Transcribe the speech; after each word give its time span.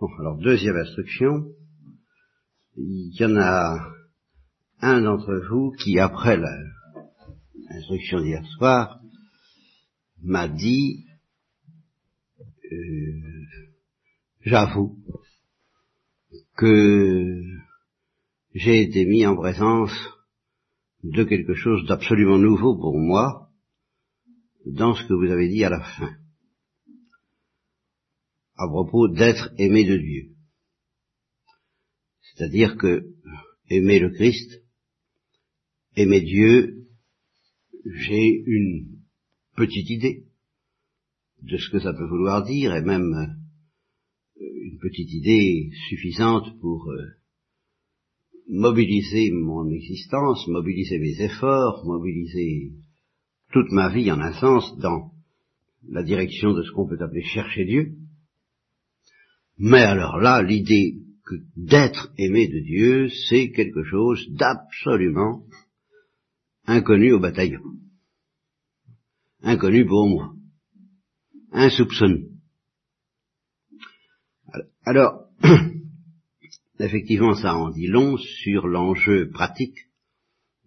Bon, 0.00 0.08
alors 0.18 0.38
deuxième 0.38 0.76
instruction, 0.76 1.44
il 2.74 3.14
y 3.20 3.24
en 3.26 3.36
a 3.36 3.86
un 4.80 5.02
d'entre 5.02 5.34
vous 5.50 5.72
qui, 5.72 5.98
après 5.98 6.38
l'instruction 7.68 8.22
d'hier 8.22 8.42
soir, 8.56 8.98
m'a 10.22 10.48
dit, 10.48 11.04
euh, 12.72 13.44
j'avoue 14.40 14.96
que 16.56 17.42
j'ai 18.54 18.80
été 18.80 19.04
mis 19.04 19.26
en 19.26 19.36
présence 19.36 19.92
de 21.04 21.24
quelque 21.24 21.52
chose 21.52 21.86
d'absolument 21.86 22.38
nouveau 22.38 22.74
pour 22.74 22.98
moi 22.98 23.50
dans 24.64 24.94
ce 24.94 25.06
que 25.06 25.12
vous 25.12 25.30
avez 25.30 25.50
dit 25.50 25.62
à 25.62 25.68
la 25.68 25.80
fin 25.80 26.16
à 28.60 28.68
propos 28.68 29.08
d'être 29.08 29.52
aimé 29.56 29.84
de 29.84 29.96
Dieu. 29.96 30.34
C'est-à-dire 32.20 32.76
que 32.76 33.06
aimer 33.70 33.98
le 33.98 34.10
Christ, 34.10 34.62
aimer 35.96 36.20
Dieu, 36.20 36.86
j'ai 37.84 38.42
une 38.46 38.98
petite 39.56 39.88
idée 39.88 40.26
de 41.42 41.56
ce 41.56 41.70
que 41.70 41.80
ça 41.80 41.94
peut 41.94 42.06
vouloir 42.06 42.44
dire 42.44 42.74
et 42.74 42.82
même 42.82 43.14
euh, 43.14 44.44
une 44.62 44.78
petite 44.78 45.10
idée 45.10 45.70
suffisante 45.88 46.60
pour 46.60 46.90
euh, 46.90 47.06
mobiliser 48.46 49.30
mon 49.30 49.70
existence, 49.70 50.46
mobiliser 50.48 50.98
mes 50.98 51.18
efforts, 51.22 51.86
mobiliser 51.86 52.72
toute 53.52 53.72
ma 53.72 53.88
vie 53.88 54.12
en 54.12 54.20
un 54.20 54.34
sens 54.34 54.76
dans 54.78 55.12
la 55.88 56.02
direction 56.02 56.52
de 56.52 56.62
ce 56.62 56.72
qu'on 56.72 56.86
peut 56.86 57.02
appeler 57.02 57.22
chercher 57.22 57.64
Dieu. 57.64 57.96
Mais 59.62 59.82
alors 59.82 60.16
là, 60.16 60.42
l'idée 60.42 60.96
d'être 61.54 62.10
aimé 62.16 62.48
de 62.48 62.60
Dieu, 62.60 63.10
c'est 63.28 63.50
quelque 63.50 63.84
chose 63.84 64.26
d'absolument 64.30 65.44
inconnu 66.64 67.12
au 67.12 67.20
bataillon. 67.20 67.60
Inconnu 69.42 69.84
pour 69.84 70.08
moi. 70.08 70.32
Insoupçonné. 71.52 72.30
Alors, 74.86 75.26
effectivement, 76.80 77.34
ça 77.34 77.54
en 77.54 77.68
dit 77.70 77.86
long 77.86 78.16
sur 78.16 78.66
l'enjeu 78.66 79.28
pratique 79.28 79.76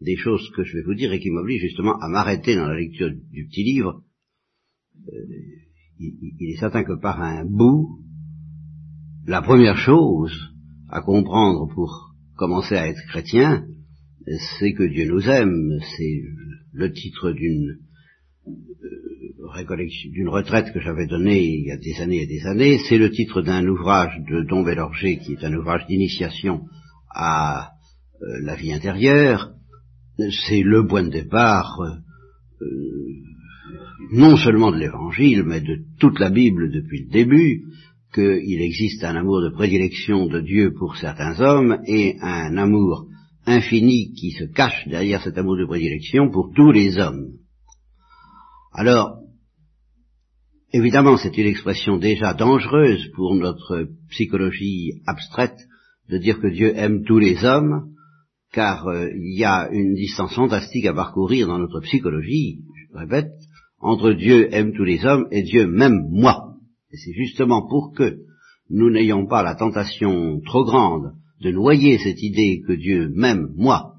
des 0.02 0.17
choses 0.17 0.52
que 0.56 0.64
je 0.64 0.78
vais 0.78 0.84
vous 0.84 0.94
dire 0.94 1.12
et 1.14 1.20
qui 1.20 1.32
m'oblige 1.32 1.62
justement 1.62 1.98
à 2.00 2.10
m'arrêter 2.10 2.56
dans 2.56 2.67
la 2.67 2.78
lecture 2.78 3.10
du 3.10 3.48
petit 3.48 3.64
livre. 3.64 4.04
Euh, 5.08 5.26
il, 5.98 6.36
il, 6.39 6.52
est 6.52 6.60
certain 6.60 6.84
que 6.84 7.00
par 7.00 7.20
un 7.22 7.44
bout, 7.45 8.03
la 9.26 9.42
première 9.42 9.78
chose 9.78 10.34
à 10.90 11.02
comprendre 11.02 11.74
pour 11.74 12.14
commencer 12.36 12.76
à 12.76 12.88
être 12.88 13.02
chrétien, 13.08 13.66
c'est 14.60 14.74
que 14.74 14.84
Dieu 14.84 15.06
nous 15.06 15.28
aime. 15.30 15.80
C'est 15.96 16.24
le 16.74 16.92
titre 16.92 17.32
d'une 17.32 17.78
euh, 18.48 18.52
d'une 20.12 20.30
retraite 20.30 20.74
que 20.74 20.80
j'avais 20.80 21.06
donnée 21.06 21.44
il 21.44 21.68
y 21.68 21.72
a 21.72 21.78
des 21.78 22.02
années 22.02 22.24
et 22.24 22.28
des 22.28 22.46
années. 22.48 22.80
C'est 22.90 22.98
le 22.98 23.12
titre 23.12 23.42
d'un 23.42 23.66
ouvrage 23.68 24.14
de 24.30 24.44
Don 24.44 24.64
Bellorger 24.64 25.20
qui 25.20 25.34
est 25.34 25.44
un 25.44 25.54
ouvrage 25.54 25.86
d'initiation 25.88 26.66
à 27.14 27.72
euh, 28.22 28.26
la 28.42 28.56
vie 28.56 28.74
intérieure. 28.74 29.54
C'est 30.48 30.64
le 30.64 30.86
point 30.88 31.04
de 31.04 31.10
départ 31.10 31.80
euh, 31.82 32.66
non 34.12 34.38
seulement 34.38 34.72
de 34.72 34.78
l'Évangile, 34.78 35.44
mais 35.44 35.62
de 35.62 35.78
toute 36.00 36.20
la 36.20 36.30
Bible 36.30 36.72
depuis 36.72 37.06
le 37.06 37.12
début 37.12 37.64
qu'il 38.14 38.61
existe 38.61 39.03
un 39.03 39.16
amour 39.16 39.42
de 39.42 39.50
prédilection 39.50 40.28
de 40.28 40.39
Dieu 40.39 40.73
pour 40.73 40.95
certains 40.95 41.39
hommes 41.39 41.80
et 41.88 42.16
un 42.22 42.58
amour 42.58 43.08
infini 43.45 44.14
qui 44.14 44.31
se 44.31 44.45
cache 44.45 44.88
derrière 44.88 45.22
cet 45.22 45.38
amour 45.38 45.58
de 45.58 45.65
prédilection 45.65 46.30
pour 46.32 46.52
tous 46.55 46.71
les 46.71 46.98
hommes. 46.98 47.33
Alors, 48.71 49.17
évidemment, 50.71 51.17
c'est 51.17 51.38
une 51.38 51.48
expression 51.48 51.98
déjà 51.98 52.33
dangereuse 52.33 53.10
pour 53.15 53.36
notre 53.36 53.88
psychologie 54.10 55.02
abstraite 55.05 55.59
de 56.09 56.17
dire 56.17 56.39
que 56.39 56.48
Dieu 56.48 56.73
aime 56.76 57.04
tous 57.04 57.20
les 57.20 57.43
hommes, 57.43 57.93
car 58.52 58.88
euh, 58.88 59.09
il 59.15 59.38
y 59.38 59.43
a 59.43 59.70
une 59.71 59.95
distance 59.95 60.36
fantastique 60.36 60.86
à 60.86 60.93
parcourir 60.93 61.48
dans 61.48 61.59
notre 61.59 61.80
psychologie, 61.82 62.59
je 62.92 62.98
répète, 62.98 63.32
entre 63.80 64.14
Dieu 64.14 64.54
aime 64.54 64.73
tous 64.73 64.83
les 64.83 65.05
hommes 65.05 65.27
et 65.32 65.43
Dieu 65.43 65.67
m'aime 65.67 66.08
moi. 66.09 66.52
Et 66.93 66.98
c'est 66.98 67.14
justement 67.14 67.67
pour 67.67 67.93
que 67.93 68.17
nous 68.70 68.92
n'ayons 68.92 69.26
pas 69.26 69.43
la 69.43 69.55
tentation 69.55 70.39
trop 70.45 70.64
grande 70.64 71.14
de 71.42 71.52
noyer 71.52 71.98
cette 71.98 72.21
idée 72.21 72.61
que 72.65 72.73
Dieu 72.73 73.09
m'aime, 73.14 73.49
moi, 73.55 73.95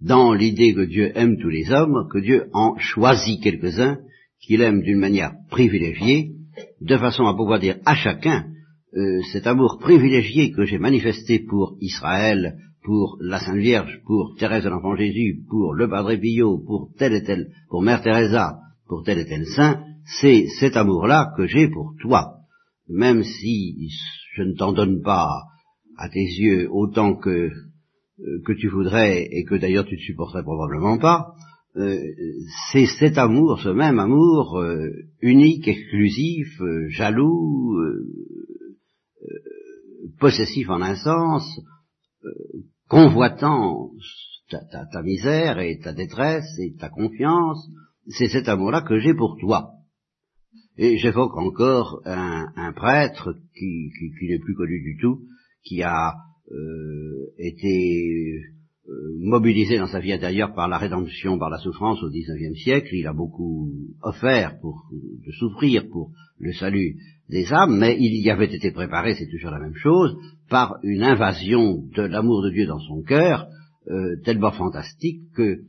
dans 0.00 0.32
l'idée 0.32 0.72
que 0.72 0.84
Dieu 0.86 1.10
aime 1.14 1.38
tous 1.38 1.48
les 1.48 1.70
hommes, 1.72 2.08
que 2.12 2.18
Dieu 2.18 2.46
en 2.52 2.76
choisit 2.78 3.42
quelques-uns 3.42 3.98
qu'il 4.40 4.60
aime 4.60 4.82
d'une 4.82 4.98
manière 4.98 5.32
privilégiée, 5.50 6.32
de 6.80 6.96
façon 6.96 7.26
à 7.26 7.34
pouvoir 7.34 7.58
dire 7.58 7.78
à 7.84 7.94
chacun 7.94 8.46
euh, 8.96 9.20
cet 9.32 9.46
amour 9.46 9.78
privilégié 9.80 10.52
que 10.52 10.64
j'ai 10.64 10.78
manifesté 10.78 11.40
pour 11.40 11.76
Israël, 11.80 12.58
pour 12.84 13.18
la 13.20 13.40
Sainte 13.40 13.58
Vierge, 13.58 14.00
pour 14.06 14.36
Thérèse 14.38 14.64
de 14.64 14.68
l'Enfant 14.68 14.94
Jésus, 14.94 15.40
pour 15.48 15.74
le 15.74 15.88
Padre 15.88 16.14
Pio, 16.14 16.58
pour 16.64 16.90
tel 16.96 17.14
et 17.14 17.24
tel, 17.24 17.48
pour 17.68 17.82
Mère 17.82 18.02
Teresa, 18.02 18.60
pour 18.86 19.02
tel 19.02 19.18
et 19.18 19.26
tel 19.26 19.44
saint, 19.46 19.82
c'est 20.20 20.46
cet 20.60 20.76
amour-là 20.76 21.32
que 21.36 21.46
j'ai 21.46 21.68
pour 21.68 21.94
toi 22.00 22.36
même 22.88 23.22
si 23.22 23.90
je 24.34 24.42
ne 24.42 24.54
t'en 24.54 24.72
donne 24.72 25.02
pas 25.02 25.44
à 25.98 26.08
tes 26.08 26.20
yeux 26.20 26.68
autant 26.70 27.16
que, 27.16 27.50
euh, 28.20 28.54
tu 28.58 28.68
voudrais 28.68 29.26
et 29.30 29.44
que 29.44 29.54
d'ailleurs 29.54 29.86
tu 29.86 29.96
ne 29.96 30.00
supporterais 30.00 30.42
probablement 30.42 30.98
pas, 30.98 31.32
euh, 31.76 31.98
c'est 32.72 32.86
cet 32.98 33.18
amour, 33.18 33.60
ce 33.60 33.68
même 33.68 33.98
amour 33.98 34.58
euh, 34.58 34.88
unique, 35.20 35.68
exclusif, 35.68 36.48
jaloux, 36.88 37.76
possessif 40.18 40.70
en 40.70 40.80
un 40.80 40.96
sens, 40.96 41.60
convoitant 42.88 43.90
ta, 44.48 44.86
ta, 44.90 45.02
misère 45.02 45.58
et 45.58 45.78
ta 45.78 45.92
détresse 45.92 46.58
et 46.58 46.74
ta 46.76 46.88
confiance, 46.88 47.68
c'est 48.08 48.28
cet 48.28 48.48
amour-là 48.48 48.80
que 48.82 48.98
j'ai 48.98 49.12
pour 49.12 49.36
toi. 49.38 49.75
Et 50.78 50.98
j'évoque 50.98 51.36
encore 51.36 52.02
un, 52.04 52.72
prêtre 52.74 53.34
qui, 53.56 53.90
n'est 54.22 54.38
plus 54.38 54.54
connu 54.54 54.82
du 54.82 54.98
tout, 55.00 55.22
qui 55.64 55.82
a 55.82 56.12
euh, 56.52 57.32
été 57.38 58.42
euh, 58.88 58.92
mobilisé 59.18 59.78
dans 59.78 59.86
sa 59.86 60.00
vie 60.00 60.12
intérieure 60.12 60.54
par 60.54 60.68
la 60.68 60.76
rédemption, 60.76 61.38
par 61.38 61.48
la 61.48 61.58
souffrance 61.58 62.02
au 62.02 62.10
XIXe 62.10 62.60
siècle. 62.62 62.90
Il 62.92 63.06
a 63.06 63.14
beaucoup 63.14 63.72
offert 64.02 64.58
pour 64.60 64.84
de 64.92 65.32
souffrir 65.32 65.88
pour 65.88 66.10
le 66.38 66.52
salut 66.52 66.96
des 67.30 67.50
âmes, 67.52 67.78
mais 67.78 67.96
il 67.98 68.22
y 68.22 68.30
avait 68.30 68.54
été 68.54 68.70
préparé, 68.70 69.14
c'est 69.14 69.30
toujours 69.30 69.50
la 69.50 69.60
même 69.60 69.74
chose, 69.74 70.14
par 70.50 70.76
une 70.82 71.02
invasion 71.02 71.84
de 71.96 72.02
l'amour 72.02 72.42
de 72.42 72.50
Dieu 72.50 72.66
dans 72.66 72.80
son 72.80 73.02
cœur, 73.02 73.48
euh, 73.88 74.16
tellement 74.24 74.52
fantastique 74.52 75.22
que 75.34 75.62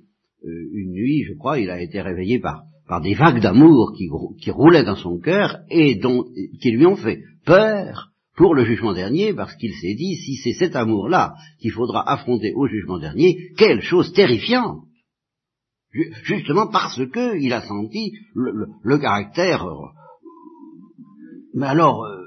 une 0.44 0.92
nuit, 0.92 1.24
je 1.28 1.34
crois, 1.34 1.60
il 1.60 1.70
a 1.70 1.82
été 1.82 2.00
réveillé 2.00 2.40
par 2.40 2.62
par 2.88 3.02
des 3.02 3.16
vagues 3.16 3.42
d'amour 3.42 3.94
qui, 3.98 4.52
roulaient 4.52 4.84
dans 4.84 4.96
son 4.96 5.20
cœur 5.20 5.60
et 5.70 5.96
dont, 5.96 6.26
qui 6.62 6.72
lui 6.72 6.86
ont 6.86 6.96
fait 6.96 7.22
peur 7.46 8.12
pour 8.36 8.54
le 8.54 8.66
jugement 8.66 8.94
dernier, 8.94 9.34
parce 9.34 9.56
qu'il 9.56 9.74
s'est 9.74 9.96
dit, 9.96 10.16
si 10.16 10.36
c'est 10.38 10.54
cet 10.54 10.76
amour-là 10.76 11.34
qu'il 11.60 11.72
faudra 11.72 12.08
affronter 12.10 12.54
au 12.56 12.68
jugement 12.68 13.00
dernier, 13.00 13.52
quelle 13.58 13.82
chose 13.82 14.14
terrifiante 14.14 14.84
Justement 16.24 16.68
parce 16.68 16.98
que 16.98 17.38
il 17.40 17.52
a 17.54 17.62
senti 17.62 18.14
le, 18.36 18.98
caractère, 19.00 19.66
mais 21.56 21.66
alors, 21.66 22.06
euh, 22.06 22.24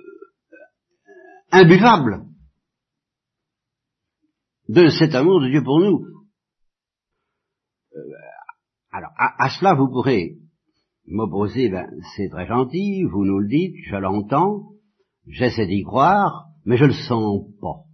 imbuvable 1.52 2.24
de 4.68 4.88
cet 4.88 5.14
amour 5.14 5.40
de 5.40 5.50
Dieu 5.50 5.62
pour 5.62 5.78
nous. 5.78 6.04
Euh, 7.94 8.00
alors, 8.90 9.10
à, 9.16 9.50
cela, 9.50 9.74
vous 9.74 9.88
pourrez 9.88 10.39
m'opposer, 11.06 11.68
ben, 11.68 11.88
c'est 12.16 12.28
très 12.28 12.46
gentil, 12.46 13.04
vous 13.04 13.24
nous 13.24 13.38
le 13.38 13.48
dites, 13.48 13.74
je 13.88 13.96
l'entends, 13.96 14.70
j'essaie 15.26 15.66
d'y 15.66 15.82
croire, 15.82 16.46
mais 16.64 16.76
je 16.76 16.84
le 16.84 16.92
sens 16.92 17.44
pas. 17.60 17.84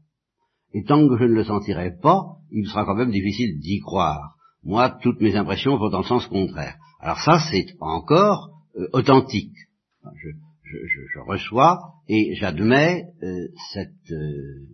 Et 0.72 0.84
tant 0.84 1.08
que 1.08 1.16
je 1.18 1.24
ne 1.24 1.34
le 1.34 1.44
sentirai 1.44 1.96
pas, 2.02 2.22
il 2.50 2.66
sera 2.66 2.84
quand 2.84 2.94
même 2.94 3.10
difficile 3.10 3.58
d'y 3.60 3.80
croire. 3.80 4.36
Moi, 4.62 4.90
toutes 5.02 5.20
mes 5.20 5.36
impressions 5.36 5.76
vont 5.76 5.90
dans 5.90 6.00
le 6.00 6.04
sens 6.04 6.26
contraire. 6.26 6.76
Alors 7.00 7.18
ça, 7.20 7.38
c'est 7.50 7.66
encore 7.80 8.50
euh, 8.76 8.88
authentique. 8.92 9.56
Je, 10.02 10.28
je, 10.62 11.00
je, 11.14 11.18
reçois 11.20 11.78
et 12.08 12.34
j'admets 12.34 13.04
euh, 13.22 13.48
cette, 13.72 14.10
euh, 14.10 14.66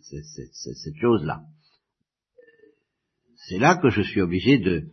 cette, 0.00 0.54
cette 0.54 0.96
chose-là. 1.00 1.42
C'est 3.48 3.58
là 3.58 3.76
que 3.76 3.90
je 3.90 4.02
suis 4.02 4.20
obligé 4.20 4.58
de, 4.58 4.90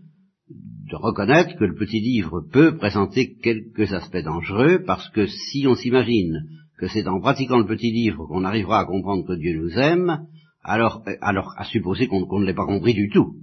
de 0.50 0.96
reconnaître 0.96 1.58
que 1.58 1.66
le 1.66 1.76
petit 1.76 2.00
livre 2.00 2.42
peut 2.52 2.78
présenter 2.78 3.36
quelques 3.38 3.92
aspects 3.94 4.24
dangereux, 4.24 4.84
parce 4.86 5.10
que 5.10 5.26
si 5.28 5.66
on 5.68 5.76
s'imagine 5.76 6.44
que 6.78 6.88
c'est 6.88 7.08
en 7.08 7.20
pratiquant 7.20 7.58
le 7.58 7.66
petit 7.66 7.92
livre 7.92 8.28
qu'on 8.28 8.44
arrivera 8.44 8.82
à 8.82 8.86
comprendre 8.86 9.26
que 9.26 9.38
Dieu 9.40 9.58
nous 9.58 9.72
aime, 9.78 10.28
alors, 10.62 11.04
euh, 11.08 11.16
alors 11.22 11.54
à 11.58 11.66
supposer 11.66 12.08
qu'on 12.08 12.40
ne 12.40 12.46
l'ait 12.46 12.54
pas 12.54 12.66
compris 12.66 12.94
du 12.94 13.10
tout, 13.10 13.36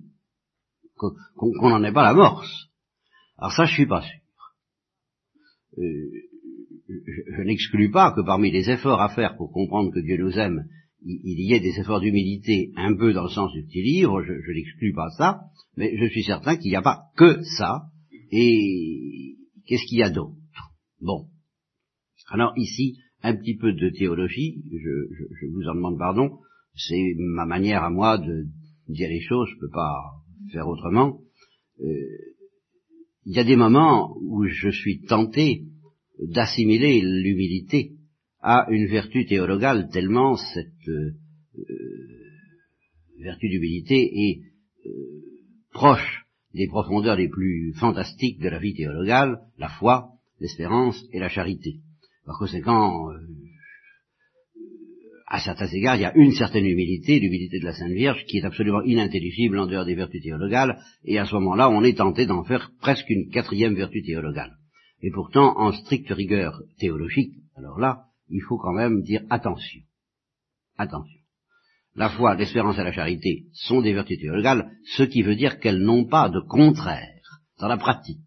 qu'on 0.96 1.70
n'en 1.70 1.82
ait 1.82 1.92
pas 1.92 2.04
la 2.04 2.14
morse. 2.14 2.68
Alors 3.38 3.52
ça, 3.52 3.64
je 3.64 3.74
suis 3.74 3.86
pas 3.86 4.02
sûr. 4.02 4.20
Euh, 5.78 5.82
je, 6.88 7.42
n'exclus 7.42 7.90
pas 7.90 8.12
que 8.12 8.20
parmi 8.24 8.50
les 8.50 8.70
efforts 8.70 9.00
à 9.00 9.08
faire 9.08 9.36
pour 9.36 9.52
comprendre 9.52 9.92
que 9.92 10.00
Dieu 10.00 10.18
nous 10.18 10.38
aime, 10.38 10.64
il, 11.04 11.40
y 11.40 11.54
ait 11.54 11.60
des 11.60 11.78
efforts 11.78 12.00
d'humilité 12.00 12.72
un 12.76 12.94
peu 12.96 13.12
dans 13.12 13.24
le 13.24 13.30
sens 13.30 13.52
du 13.52 13.64
petit 13.64 13.82
livre, 13.82 14.22
je, 14.22 14.52
n'exclus 14.52 14.92
pas 14.92 15.10
ça, 15.10 15.40
mais 15.76 15.96
je 15.96 16.06
suis 16.10 16.22
certain 16.22 16.56
qu'il 16.56 16.70
n'y 16.70 16.76
a 16.76 16.82
pas 16.82 17.04
que 17.16 17.42
ça, 17.58 17.86
et 18.30 19.36
qu'est-ce 19.66 19.84
qu'il 19.86 19.98
y 19.98 20.02
a 20.02 20.10
d'autre? 20.10 20.36
Bon. 21.00 21.28
Alors 22.28 22.52
ici, 22.56 22.98
un 23.22 23.36
petit 23.36 23.56
peu 23.56 23.72
de 23.72 23.90
théologie, 23.90 24.62
je, 24.70 25.46
vous 25.52 25.68
en 25.68 25.74
demande 25.74 25.98
pardon, 25.98 26.38
c'est 26.74 27.14
ma 27.18 27.46
manière 27.46 27.82
à 27.82 27.90
moi 27.90 28.18
de 28.18 28.46
dire 28.88 29.08
les 29.08 29.20
choses, 29.20 29.48
je 29.50 29.56
ne 29.56 29.60
peux 29.60 29.70
pas 29.72 29.96
faire 30.52 30.68
autrement. 30.68 31.20
Euh, 31.80 31.84
il 33.24 33.36
y 33.36 33.38
a 33.38 33.44
des 33.44 33.56
moments 33.56 34.16
où 34.20 34.46
je 34.46 34.70
suis 34.70 35.02
tenté 35.02 35.64
d'assimiler 36.18 37.00
l'humilité 37.00 37.92
à 38.42 38.66
une 38.70 38.86
vertu 38.86 39.24
théologale, 39.24 39.88
tellement 39.90 40.36
cette 40.36 40.88
euh, 40.88 41.14
vertu 43.20 43.48
d'humilité 43.48 44.10
est 44.14 44.40
euh, 44.86 44.90
proche 45.72 46.24
des 46.52 46.66
profondeurs 46.66 47.16
les 47.16 47.28
plus 47.28 47.72
fantastiques 47.74 48.40
de 48.40 48.48
la 48.48 48.58
vie 48.58 48.74
théologale, 48.74 49.38
la 49.58 49.68
foi, 49.68 50.10
l'espérance 50.40 51.02
et 51.12 51.18
la 51.18 51.28
charité. 51.28 51.76
Par 52.26 52.38
conséquent, 52.38 53.10
euh, 53.10 53.18
à 55.28 55.40
certains 55.40 55.68
égards, 55.68 55.96
il 55.96 56.02
y 56.02 56.04
a 56.04 56.14
une 56.14 56.32
certaine 56.32 56.66
humilité, 56.66 57.18
l'humilité 57.18 57.58
de 57.58 57.64
la 57.64 57.72
Sainte 57.72 57.92
Vierge, 57.92 58.24
qui 58.26 58.38
est 58.38 58.44
absolument 58.44 58.82
inintelligible 58.82 59.58
en 59.58 59.66
dehors 59.66 59.86
des 59.86 59.94
vertus 59.94 60.22
théologales, 60.22 60.78
et 61.04 61.18
à 61.18 61.24
ce 61.24 61.34
moment-là, 61.36 61.70
on 61.70 61.82
est 61.84 61.96
tenté 61.96 62.26
d'en 62.26 62.44
faire 62.44 62.70
presque 62.80 63.08
une 63.08 63.30
quatrième 63.30 63.74
vertu 63.74 64.02
théologale. 64.02 64.56
Et 65.00 65.10
pourtant, 65.10 65.58
en 65.58 65.72
stricte 65.72 66.10
rigueur 66.10 66.60
théologique, 66.78 67.32
alors 67.56 67.78
là, 67.78 68.04
il 68.32 68.42
faut 68.42 68.58
quand 68.58 68.72
même 68.72 69.02
dire 69.02 69.22
attention. 69.30 69.82
Attention. 70.76 71.20
La 71.94 72.08
foi, 72.08 72.34
l'espérance 72.34 72.78
et 72.78 72.84
la 72.84 72.92
charité 72.92 73.44
sont 73.52 73.82
des 73.82 73.92
vertus 73.92 74.18
théologales, 74.18 74.72
ce 74.96 75.02
qui 75.02 75.22
veut 75.22 75.36
dire 75.36 75.60
qu'elles 75.60 75.82
n'ont 75.82 76.06
pas 76.06 76.28
de 76.28 76.40
contraire 76.40 77.20
dans 77.60 77.68
la 77.68 77.76
pratique. 77.76 78.18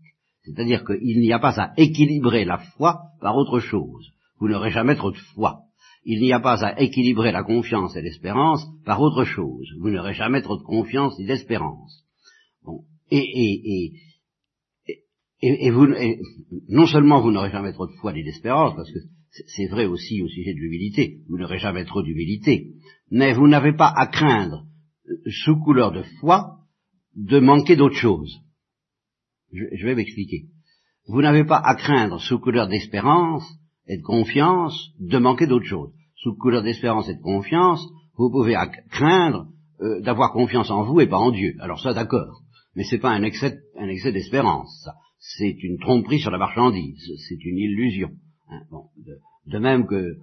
C'est-à-dire 0.44 0.86
qu'il 0.86 1.20
n'y 1.20 1.34
a 1.34 1.40
pas 1.40 1.60
à 1.60 1.74
équilibrer 1.76 2.46
la 2.46 2.60
foi 2.60 3.02
par 3.20 3.36
autre 3.36 3.60
chose. 3.60 4.12
Vous 4.40 4.48
n'aurez 4.48 4.70
jamais 4.70 4.96
trop 4.96 5.12
de 5.12 5.18
foi 5.18 5.66
il 6.06 6.22
n'y 6.22 6.32
a 6.32 6.40
pas 6.40 6.64
à 6.64 6.80
équilibrer 6.80 7.32
la 7.32 7.44
confiance 7.44 7.96
et 7.96 8.02
l'espérance 8.02 8.66
par 8.86 9.02
autre 9.02 9.26
chose. 9.26 9.68
Vous 9.80 9.90
n'aurez 9.90 10.14
jamais 10.14 10.42
trop 10.42 10.56
de 10.56 10.64
confiance 10.64 11.18
ni 11.18 11.26
d'espérance. 11.26 12.06
Bon. 12.64 12.84
Et, 13.10 13.18
et, 13.18 13.92
et, 14.88 15.68
et, 15.68 15.72
vous, 15.72 15.88
non 16.70 16.86
seulement 16.86 17.22
vous 17.22 17.32
n'aurez 17.32 17.50
jamais 17.50 17.74
trop 17.74 17.88
de 17.88 17.94
foi 17.94 18.14
ni 18.14 18.24
d'espérance, 18.24 18.76
parce 18.76 18.92
que 18.92 19.00
c'est 19.48 19.68
vrai 19.68 19.86
aussi 19.86 20.22
au 20.22 20.28
sujet 20.28 20.54
de 20.54 20.60
l'humilité, 20.60 21.20
vous 21.30 21.38
n'aurez 21.38 21.60
jamais 21.60 21.86
trop 21.86 22.02
d'humilité, 22.02 22.74
mais 23.12 23.34
vous 23.34 23.48
n'avez 23.48 23.74
pas 23.74 23.94
à 23.96 24.08
craindre, 24.08 24.66
euh, 25.10 25.32
sous 25.44 25.58
couleur 25.58 25.92
de 25.92 26.04
foi, 26.20 26.58
de 27.16 27.40
manquer 27.40 27.76
d'autre 27.76 27.96
chose. 27.96 28.42
je 29.52 29.86
vais 29.86 29.96
m'expliquer. 29.96 30.46
Vous 31.08 31.22
n'avez 31.22 31.44
pas 31.44 31.62
à 31.64 31.76
craindre, 31.76 32.20
sous 32.20 32.40
couleur 32.40 32.68
d'espérance, 32.68 33.46
et 33.88 33.98
de 33.98 34.04
confiance 34.04 34.92
de 35.00 35.18
manquer 35.18 35.48
d'autre 35.48 35.66
chose. 35.66 35.92
Sous 36.16 36.36
couleur 36.36 36.64
d'espérance 36.64 37.10
et 37.10 37.16
de 37.16 37.22
confiance, 37.22 37.86
vous 38.18 38.32
pouvez 38.32 38.56
craindre 38.90 39.48
euh, 39.82 40.02
d'avoir 40.02 40.32
confiance 40.32 40.72
en 40.72 40.84
vous 40.84 41.02
et 41.02 41.08
pas 41.08 41.18
en 41.18 41.32
Dieu. 41.32 41.56
Alors 41.60 41.80
ça, 41.80 41.94
d'accord. 41.94 42.42
Mais 42.76 42.84
c'est 42.84 43.00
pas 43.00 43.12
un 43.12 43.24
excès, 43.24 43.60
un 43.78 43.88
excès 43.88 44.12
d'espérance. 44.12 44.90
C'est 45.20 45.56
une 45.64 45.78
tromperie 45.80 46.20
sur 46.20 46.32
la 46.32 46.38
marchandise. 46.38 47.12
C'est 47.28 47.44
une 47.44 47.58
illusion. 47.58 48.10
Hein. 48.50 48.62
de, 49.48 49.60
même 49.60 49.88
que 49.88 49.96
euh, 49.96 50.18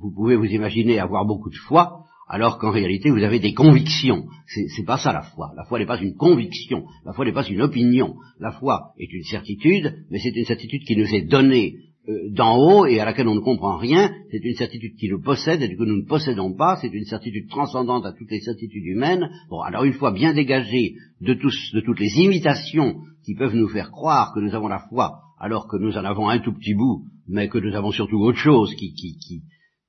vous 0.00 0.12
pouvez 0.14 0.36
vous 0.36 0.44
imaginer 0.46 0.98
avoir 0.98 1.24
beaucoup 1.24 1.50
de 1.50 1.56
foi, 1.56 2.04
alors 2.28 2.58
qu'en 2.58 2.70
réalité 2.70 3.10
vous 3.10 3.22
avez 3.22 3.38
des 3.38 3.54
convictions. 3.54 4.26
C'est 4.46 4.84
pas 4.84 4.98
ça 4.98 5.12
la 5.12 5.22
foi. 5.22 5.52
La 5.56 5.64
foi 5.64 5.78
n'est 5.78 5.86
pas 5.86 6.00
une 6.00 6.14
conviction. 6.14 6.84
La 7.04 7.12
foi 7.12 7.24
n'est 7.24 7.32
pas 7.32 7.46
une 7.46 7.62
opinion. 7.62 8.16
La 8.38 8.52
foi 8.52 8.92
est 8.98 9.12
une 9.12 9.24
certitude, 9.24 9.94
mais 10.10 10.18
c'est 10.18 10.36
une 10.36 10.44
certitude 10.44 10.84
qui 10.84 10.96
nous 10.96 11.14
est 11.14 11.28
donnée 11.28 11.76
euh, 12.06 12.28
d'en 12.30 12.58
haut 12.58 12.84
et 12.84 13.00
à 13.00 13.06
laquelle 13.06 13.28
on 13.28 13.34
ne 13.34 13.40
comprend 13.40 13.78
rien, 13.78 14.12
c'est 14.30 14.44
une 14.44 14.54
certitude 14.56 14.94
qui 14.96 15.08
nous 15.08 15.22
possède 15.22 15.62
et 15.62 15.74
que 15.74 15.84
nous 15.84 16.02
ne 16.02 16.06
possédons 16.06 16.52
pas, 16.52 16.76
c'est 16.76 16.92
une 16.92 17.04
certitude 17.04 17.48
transcendante 17.48 18.04
à 18.04 18.12
toutes 18.12 18.30
les 18.30 18.40
certitudes 18.40 18.84
humaines. 18.84 19.30
Bon, 19.48 19.60
alors 19.60 19.84
une 19.84 19.94
fois 19.94 20.12
bien 20.12 20.34
dégagé 20.34 20.96
de, 21.22 21.32
de 21.32 21.80
toutes 21.80 22.00
les 22.00 22.20
imitations 22.20 22.96
qui 23.24 23.34
peuvent 23.34 23.54
nous 23.54 23.68
faire 23.68 23.90
croire 23.90 24.34
que 24.34 24.40
nous 24.40 24.54
avons 24.54 24.68
la 24.68 24.80
foi, 24.90 25.20
alors 25.38 25.66
que 25.66 25.78
nous 25.78 25.96
en 25.96 26.04
avons 26.04 26.28
un 26.28 26.40
tout 26.40 26.52
petit 26.52 26.74
bout, 26.74 27.06
mais 27.28 27.48
que 27.48 27.58
nous 27.58 27.74
avons 27.74 27.90
surtout 27.90 28.18
autre 28.18 28.38
chose 28.38 28.74
qui, 28.74 28.94
qui, 28.94 29.16
qui, 29.18 29.42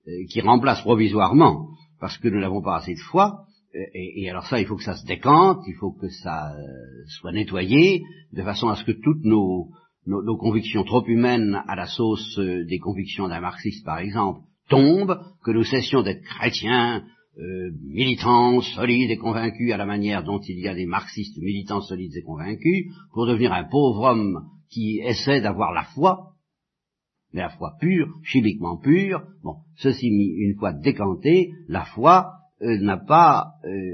euh, 0.08 0.26
qui 0.30 0.42
remplace 0.42 0.82
provisoirement, 0.82 1.68
parce 2.00 2.18
que 2.18 2.28
nous 2.28 2.40
n'avons 2.40 2.62
pas 2.62 2.78
assez 2.78 2.94
de 2.94 3.00
foi, 3.00 3.46
euh, 3.76 3.80
et, 3.94 4.24
et, 4.24 4.30
alors 4.30 4.46
ça, 4.46 4.60
il 4.60 4.66
faut 4.66 4.76
que 4.76 4.84
ça 4.84 4.96
se 4.96 5.06
décante, 5.06 5.60
il 5.68 5.76
faut 5.76 5.92
que 5.92 6.10
ça 6.10 6.54
soit 7.20 7.32
nettoyé, 7.32 8.02
de 8.34 8.44
façon 8.44 8.70
à 8.70 8.76
ce 8.76 8.84
que 8.84 8.92
toutes 8.92 9.24
nos, 9.24 9.70
nos, 10.08 10.38
convictions 10.38 10.84
trop 10.84 11.06
humaines 11.06 11.62
à 11.68 11.76
la 11.76 11.88
sauce 11.88 12.38
euh, 12.38 12.66
des 12.66 12.80
convictions 12.80 13.28
d'un 13.28 13.42
marxiste, 13.42 13.86
par 13.86 14.00
exemple, 14.00 14.42
tombent, 14.70 15.20
que 15.44 15.52
nous 15.52 15.64
cessions 15.64 16.04
d'être 16.04 16.24
chrétiens, 16.24 17.04
euh, 17.38 17.72
militants, 17.84 18.62
solides 18.62 19.12
et 19.12 19.18
convaincus 19.18 19.74
à 19.74 19.78
la 19.78 19.86
manière 19.86 20.24
dont 20.24 20.40
il 20.40 20.60
y 20.60 20.68
a 20.68 20.76
des 20.76 20.86
marxistes 20.86 21.38
militants, 21.38 21.82
solides 21.82 22.16
et 22.16 22.24
convaincus, 22.24 22.88
pour 23.14 23.26
devenir 23.26 23.54
un 23.54 23.66
pauvre 23.66 24.02
homme 24.04 24.46
qui 24.70 25.00
essaie 25.00 25.42
d'avoir 25.42 25.72
la 25.72 25.84
foi, 25.84 26.35
mais 27.36 27.42
la 27.42 27.50
foi 27.50 27.74
pure, 27.80 28.08
chimiquement 28.24 28.78
pure. 28.78 29.22
Bon, 29.44 29.56
ceci 29.76 30.08
une 30.08 30.56
fois 30.58 30.72
décanté, 30.72 31.52
la 31.68 31.84
foi 31.84 32.32
euh, 32.62 32.80
n'a 32.80 32.98
pas 32.98 33.52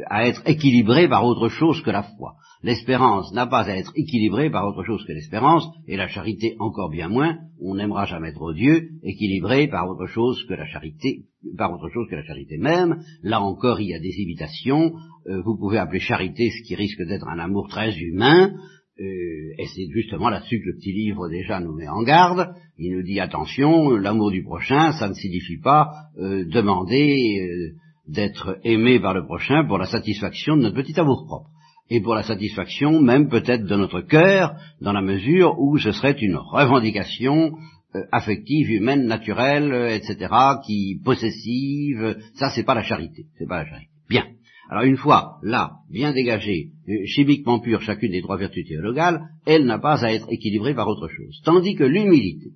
à 0.09 0.27
être 0.27 0.43
équilibrée 0.45 1.09
par 1.09 1.25
autre 1.25 1.49
chose 1.49 1.81
que 1.81 1.89
la 1.89 2.03
foi. 2.03 2.35
L'espérance 2.63 3.33
n'a 3.33 3.47
pas 3.47 3.67
à 3.67 3.75
être 3.75 3.91
équilibrée 3.95 4.51
par 4.51 4.67
autre 4.67 4.83
chose 4.83 5.03
que 5.07 5.13
l'espérance, 5.13 5.67
et 5.87 5.97
la 5.97 6.07
charité 6.07 6.55
encore 6.59 6.91
bien 6.91 7.07
moins. 7.07 7.39
On 7.59 7.73
n'aimera 7.73 8.05
jamais 8.05 8.33
trop 8.33 8.53
Dieu, 8.53 8.89
équilibrée 9.01 9.67
par 9.67 9.89
autre 9.89 10.05
chose 10.05 10.45
que 10.47 10.53
la 10.53 10.67
charité, 10.67 11.23
par 11.57 11.73
autre 11.73 11.89
chose 11.89 12.07
que 12.07 12.15
la 12.15 12.23
charité 12.23 12.59
même. 12.59 13.01
Là 13.23 13.41
encore, 13.41 13.81
il 13.81 13.87
y 13.87 13.95
a 13.95 13.99
des 13.99 14.19
imitations. 14.19 14.93
Euh, 15.27 15.41
vous 15.43 15.57
pouvez 15.57 15.79
appeler 15.79 15.99
charité 15.99 16.51
ce 16.51 16.67
qui 16.67 16.75
risque 16.75 17.01
d'être 17.07 17.27
un 17.27 17.39
amour 17.39 17.67
très 17.67 17.97
humain, 17.97 18.53
euh, 19.01 19.53
et 19.57 19.65
c'est 19.65 19.87
justement 19.91 20.29
là-dessus 20.29 20.59
que 20.61 20.67
le 20.67 20.75
petit 20.75 20.93
livre 20.93 21.29
déjà 21.29 21.59
nous 21.59 21.73
met 21.73 21.87
en 21.87 22.03
garde. 22.03 22.53
Il 22.77 22.95
nous 22.95 23.03
dit 23.03 23.19
attention, 23.19 23.91
l'amour 23.91 24.31
du 24.31 24.43
prochain, 24.43 24.91
ça 24.91 25.09
ne 25.09 25.13
signifie 25.13 25.57
pas 25.57 25.89
euh, 26.19 26.45
demander 26.45 27.73
d'être 28.07 28.59
aimé 28.63 28.99
par 28.99 29.13
le 29.13 29.25
prochain 29.25 29.65
pour 29.65 29.77
la 29.77 29.85
satisfaction 29.85 30.57
de 30.57 30.63
notre 30.63 30.75
petit 30.75 30.99
amour 30.99 31.25
propre 31.25 31.49
et 31.91 31.99
pour 31.99 32.15
la 32.15 32.23
satisfaction 32.23 33.01
même 33.01 33.27
peut-être 33.27 33.65
de 33.65 33.75
notre 33.75 33.99
cœur, 33.99 34.55
dans 34.79 34.93
la 34.93 35.01
mesure 35.01 35.59
où 35.59 35.77
ce 35.77 35.91
serait 35.91 36.13
une 36.13 36.37
revendication 36.37 37.51
euh, 37.95 38.03
affective, 38.13 38.71
humaine, 38.71 39.05
naturelle, 39.07 39.73
euh, 39.73 39.93
etc., 39.93 40.33
qui 40.65 41.01
possessive, 41.03 42.17
ça 42.35 42.49
c'est 42.55 42.63
pas 42.63 42.75
la 42.75 42.83
charité, 42.83 43.25
c'est 43.37 43.47
pas 43.47 43.57
la 43.57 43.69
charité. 43.69 43.89
Bien. 44.09 44.23
Alors 44.71 44.85
une 44.85 44.95
fois 44.95 45.37
là, 45.43 45.73
bien 45.89 46.13
dégagée, 46.13 46.71
euh, 46.87 47.05
chimiquement 47.05 47.59
pure 47.59 47.81
chacune 47.81 48.13
des 48.13 48.21
trois 48.21 48.37
vertus 48.37 48.65
théologales, 48.65 49.27
elle 49.45 49.65
n'a 49.65 49.79
pas 49.79 50.01
à 50.01 50.13
être 50.13 50.31
équilibrée 50.31 50.73
par 50.73 50.87
autre 50.87 51.09
chose. 51.09 51.41
Tandis 51.43 51.75
que 51.75 51.83
l'humilité, 51.83 52.53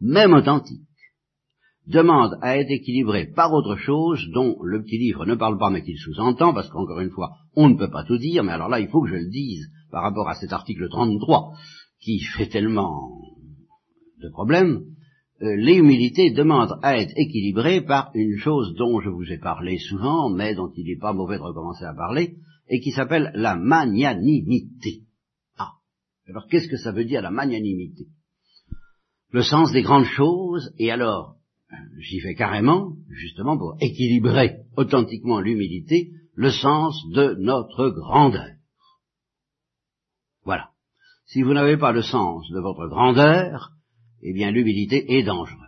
même 0.00 0.32
authentique, 0.32 0.82
demande 1.86 2.36
à 2.42 2.58
être 2.58 2.72
équilibré 2.72 3.26
par 3.26 3.52
autre 3.52 3.76
chose 3.76 4.28
dont 4.34 4.56
le 4.60 4.82
petit 4.82 4.98
livre 4.98 5.24
ne 5.24 5.36
parle 5.36 5.56
pas 5.56 5.70
mais 5.70 5.84
qu'il 5.84 5.96
sous-entend, 5.96 6.52
parce 6.52 6.68
qu'encore 6.68 6.98
une 6.98 7.10
fois, 7.12 7.30
on 7.54 7.68
ne 7.68 7.76
peut 7.76 7.90
pas 7.90 8.02
tout 8.02 8.18
dire, 8.18 8.42
mais 8.42 8.50
alors 8.50 8.68
là, 8.68 8.80
il 8.80 8.88
faut 8.88 9.02
que 9.02 9.10
je 9.10 9.14
le 9.14 9.30
dise 9.30 9.68
par 9.92 10.02
rapport 10.02 10.28
à 10.28 10.34
cet 10.34 10.52
article 10.52 10.88
33, 10.88 11.52
qui 12.00 12.18
fait 12.18 12.48
tellement 12.48 13.20
de 14.20 14.28
problèmes, 14.30 14.82
les 15.40 15.74
humilités 15.74 16.30
demandent 16.30 16.78
à 16.82 16.96
être 16.98 17.12
équilibrées 17.16 17.82
par 17.82 18.10
une 18.14 18.38
chose 18.38 18.74
dont 18.74 19.00
je 19.00 19.10
vous 19.10 19.30
ai 19.30 19.38
parlé 19.38 19.78
souvent, 19.78 20.30
mais 20.30 20.54
dont 20.54 20.72
il 20.76 20.86
n'est 20.86 20.98
pas 20.98 21.12
mauvais 21.12 21.36
de 21.36 21.42
recommencer 21.42 21.84
à 21.84 21.94
parler, 21.94 22.36
et 22.68 22.80
qui 22.80 22.90
s'appelle 22.90 23.30
la 23.34 23.54
magnanimité. 23.54 25.02
Ah, 25.58 25.72
alors 26.28 26.46
qu'est-ce 26.48 26.68
que 26.68 26.78
ça 26.78 26.92
veut 26.92 27.04
dire 27.04 27.22
la 27.22 27.30
magnanimité? 27.30 28.06
Le 29.30 29.42
sens 29.42 29.72
des 29.72 29.82
grandes 29.82 30.04
choses, 30.04 30.72
et 30.78 30.90
alors 30.90 31.36
j'y 31.98 32.20
vais 32.20 32.34
carrément, 32.34 32.92
justement 33.10 33.58
pour 33.58 33.76
équilibrer 33.80 34.60
authentiquement 34.76 35.40
l'humilité, 35.40 36.12
le 36.34 36.50
sens 36.50 36.96
de 37.12 37.34
notre 37.38 37.90
grandeur. 37.90 38.50
Voilà. 40.44 40.70
Si 41.26 41.42
vous 41.42 41.54
n'avez 41.54 41.76
pas 41.76 41.92
le 41.92 42.02
sens 42.02 42.48
de 42.50 42.60
votre 42.60 42.86
grandeur, 42.86 43.75
eh 44.22 44.32
bien 44.32 44.50
l'humilité 44.50 45.16
est 45.16 45.22
dangereuse. 45.22 45.66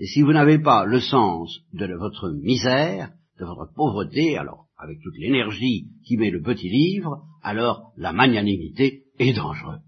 Et 0.00 0.06
si 0.06 0.22
vous 0.22 0.32
n'avez 0.32 0.60
pas 0.60 0.84
le 0.84 1.00
sens 1.00 1.60
de 1.72 1.92
votre 1.94 2.30
misère, 2.30 3.10
de 3.40 3.44
votre 3.44 3.72
pauvreté, 3.74 4.38
alors 4.38 4.66
avec 4.78 5.00
toute 5.02 5.18
l'énergie 5.18 5.88
qui 6.06 6.16
met 6.16 6.30
le 6.30 6.40
petit 6.40 6.68
livre, 6.68 7.22
alors 7.42 7.92
la 7.96 8.12
magnanimité 8.12 9.02
est 9.18 9.32
dangereuse. 9.32 9.80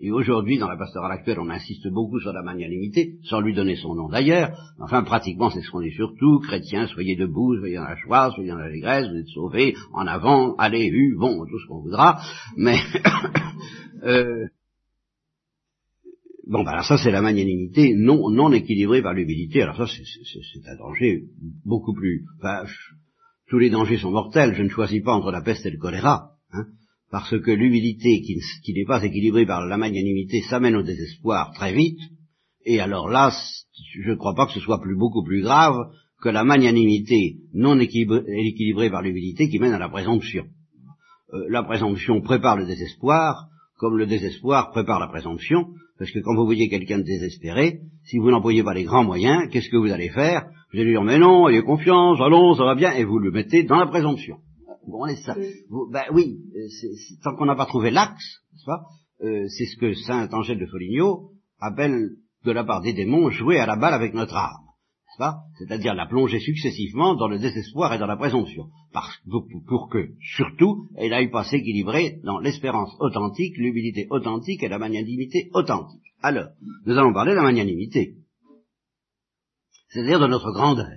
Et 0.00 0.10
aujourd'hui, 0.10 0.58
dans 0.58 0.68
la 0.68 0.78
pastorale 0.78 1.12
actuelle, 1.12 1.38
on 1.38 1.50
insiste 1.50 1.86
beaucoup 1.88 2.18
sur 2.18 2.32
la 2.32 2.42
magnanimité, 2.42 3.18
sans 3.24 3.40
lui 3.40 3.54
donner 3.54 3.76
son 3.76 3.94
nom 3.94 4.08
d'ailleurs. 4.08 4.56
Enfin, 4.78 5.02
pratiquement, 5.02 5.50
c'est 5.50 5.60
ce 5.60 5.70
qu'on 5.70 5.82
dit 5.82 5.92
surtout. 5.92 6.40
Chrétiens, 6.40 6.86
soyez 6.86 7.14
debout, 7.16 7.58
soyez 7.58 7.76
dans 7.76 7.84
la 7.84 7.96
joie, 7.96 8.30
soyez 8.34 8.48
dans 8.48 8.56
l'allégresse, 8.56 9.08
vous 9.10 9.18
êtes 9.18 9.28
sauvés, 9.28 9.74
en 9.92 10.06
avant, 10.06 10.54
allez, 10.56 10.86
hu, 10.86 11.14
bon, 11.18 11.44
tout 11.44 11.58
ce 11.58 11.66
qu'on 11.66 11.82
voudra. 11.82 12.22
Mais, 12.56 12.78
euh, 14.02 14.46
bon, 16.50 16.64
ben 16.64 16.72
alors 16.72 16.84
ça, 16.84 16.98
c'est 16.98 17.10
la 17.10 17.22
magnanimité 17.22 17.94
non, 17.94 18.30
non 18.30 18.52
équilibrée 18.52 19.02
par 19.02 19.14
l'humilité. 19.14 19.62
Alors 19.62 19.76
ça, 19.76 19.86
c'est 19.86 20.68
un 20.68 20.76
danger 20.76 21.22
beaucoup 21.64 21.94
plus... 21.94 22.26
Enfin, 22.38 22.64
tous 23.48 23.58
les 23.58 23.70
dangers 23.70 23.98
sont 23.98 24.10
mortels. 24.10 24.54
Je 24.54 24.62
ne 24.62 24.68
choisis 24.68 25.02
pas 25.02 25.14
entre 25.14 25.30
la 25.30 25.40
peste 25.40 25.64
et 25.66 25.70
le 25.70 25.78
choléra. 25.78 26.32
Hein 26.52 26.66
parce 27.10 27.38
que 27.40 27.50
l'humilité 27.50 28.22
qui, 28.22 28.72
n'est 28.72 28.84
pas 28.84 29.02
équilibrée 29.02 29.44
par 29.44 29.66
la 29.66 29.76
magnanimité 29.76 30.42
s'amène 30.42 30.76
au 30.76 30.82
désespoir 30.82 31.52
très 31.54 31.72
vite, 31.72 31.98
et 32.64 32.80
alors 32.80 33.08
là, 33.08 33.32
je 33.94 34.10
ne 34.10 34.16
crois 34.16 34.34
pas 34.34 34.46
que 34.46 34.52
ce 34.52 34.60
soit 34.60 34.80
plus, 34.80 34.96
beaucoup 34.96 35.24
plus 35.24 35.42
grave 35.42 35.76
que 36.22 36.28
la 36.28 36.44
magnanimité 36.44 37.38
non 37.52 37.80
équilibrée 37.80 38.90
par 38.90 39.02
l'humilité 39.02 39.48
qui 39.48 39.58
mène 39.58 39.72
à 39.72 39.78
la 39.78 39.88
présomption. 39.88 40.44
Euh, 41.32 41.46
la 41.48 41.62
présomption 41.62 42.20
prépare 42.20 42.56
le 42.56 42.66
désespoir, 42.66 43.48
comme 43.78 43.96
le 43.96 44.06
désespoir 44.06 44.70
prépare 44.70 45.00
la 45.00 45.08
présomption, 45.08 45.68
parce 46.00 46.12
que 46.12 46.20
quand 46.20 46.34
vous 46.34 46.46
voyez 46.46 46.70
quelqu'un 46.70 46.96
de 46.96 47.02
désespéré, 47.02 47.80
si 48.04 48.16
vous 48.16 48.30
n'employez 48.30 48.62
pas 48.62 48.72
les 48.72 48.84
grands 48.84 49.04
moyens, 49.04 49.50
qu'est-ce 49.50 49.68
que 49.68 49.76
vous 49.76 49.92
allez 49.92 50.08
faire? 50.08 50.46
Vous 50.72 50.78
allez 50.78 50.84
lui 50.84 50.92
dire, 50.92 51.02
mais 51.02 51.18
non, 51.18 51.46
ayez 51.50 51.62
confiance, 51.62 52.18
allons, 52.22 52.54
ça 52.54 52.64
va 52.64 52.74
bien, 52.74 52.92
et 52.92 53.04
vous 53.04 53.18
le 53.18 53.30
mettez 53.30 53.64
dans 53.64 53.76
la 53.76 53.86
présomption. 53.86 54.38
Bon, 54.88 55.06
ça. 55.14 55.36
ben 55.92 56.04
oui, 56.14 56.38
tant 57.22 57.36
qu'on 57.36 57.44
n'a 57.44 57.54
pas 57.54 57.66
trouvé 57.66 57.90
l'axe, 57.90 58.40
euh, 59.22 59.44
c'est 59.48 59.66
ce 59.66 59.76
que 59.76 59.92
saint 59.92 60.26
Angèle 60.32 60.58
de 60.58 60.64
Foligno 60.64 61.32
appelle 61.60 62.12
de 62.46 62.50
la 62.50 62.64
part 62.64 62.80
des 62.80 62.94
démons 62.94 63.28
jouer 63.28 63.58
à 63.58 63.66
la 63.66 63.76
balle 63.76 63.92
avec 63.92 64.14
notre 64.14 64.36
C'est-à-dire 65.58 65.94
la 65.94 66.06
plonger 66.06 66.40
successivement 66.40 67.14
dans 67.14 67.28
le 67.28 67.38
désespoir 67.38 67.92
et 67.92 67.98
dans 67.98 68.06
la 68.06 68.16
présomption, 68.16 68.68
parce, 68.92 69.18
pour, 69.28 69.46
pour 69.66 69.88
que, 69.88 70.10
surtout, 70.20 70.88
elle 70.96 71.12
aille 71.12 71.30
pas 71.30 71.44
s'équilibrer 71.44 72.20
dans 72.24 72.38
l'espérance 72.38 72.94
authentique, 73.00 73.56
l'humilité 73.56 74.06
authentique 74.10 74.62
et 74.62 74.68
la 74.68 74.78
magnanimité 74.78 75.50
authentique. 75.52 76.00
Alors, 76.22 76.48
nous 76.86 76.96
allons 76.96 77.12
parler 77.12 77.32
de 77.32 77.36
la 77.36 77.42
magnanimité, 77.42 78.16
c'est-à-dire 79.88 80.20
de 80.20 80.26
notre 80.26 80.52
grandeur. 80.52 80.88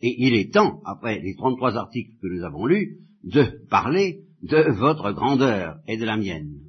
Et 0.00 0.14
il 0.26 0.34
est 0.34 0.52
temps, 0.52 0.80
après 0.84 1.20
les 1.20 1.34
33 1.36 1.76
articles 1.76 2.12
que 2.20 2.28
nous 2.28 2.44
avons 2.44 2.66
lus, 2.66 2.98
de 3.24 3.66
parler 3.70 4.22
de 4.42 4.70
votre 4.72 5.12
grandeur 5.12 5.78
et 5.86 5.96
de 5.96 6.04
la 6.04 6.16
mienne. 6.16 6.60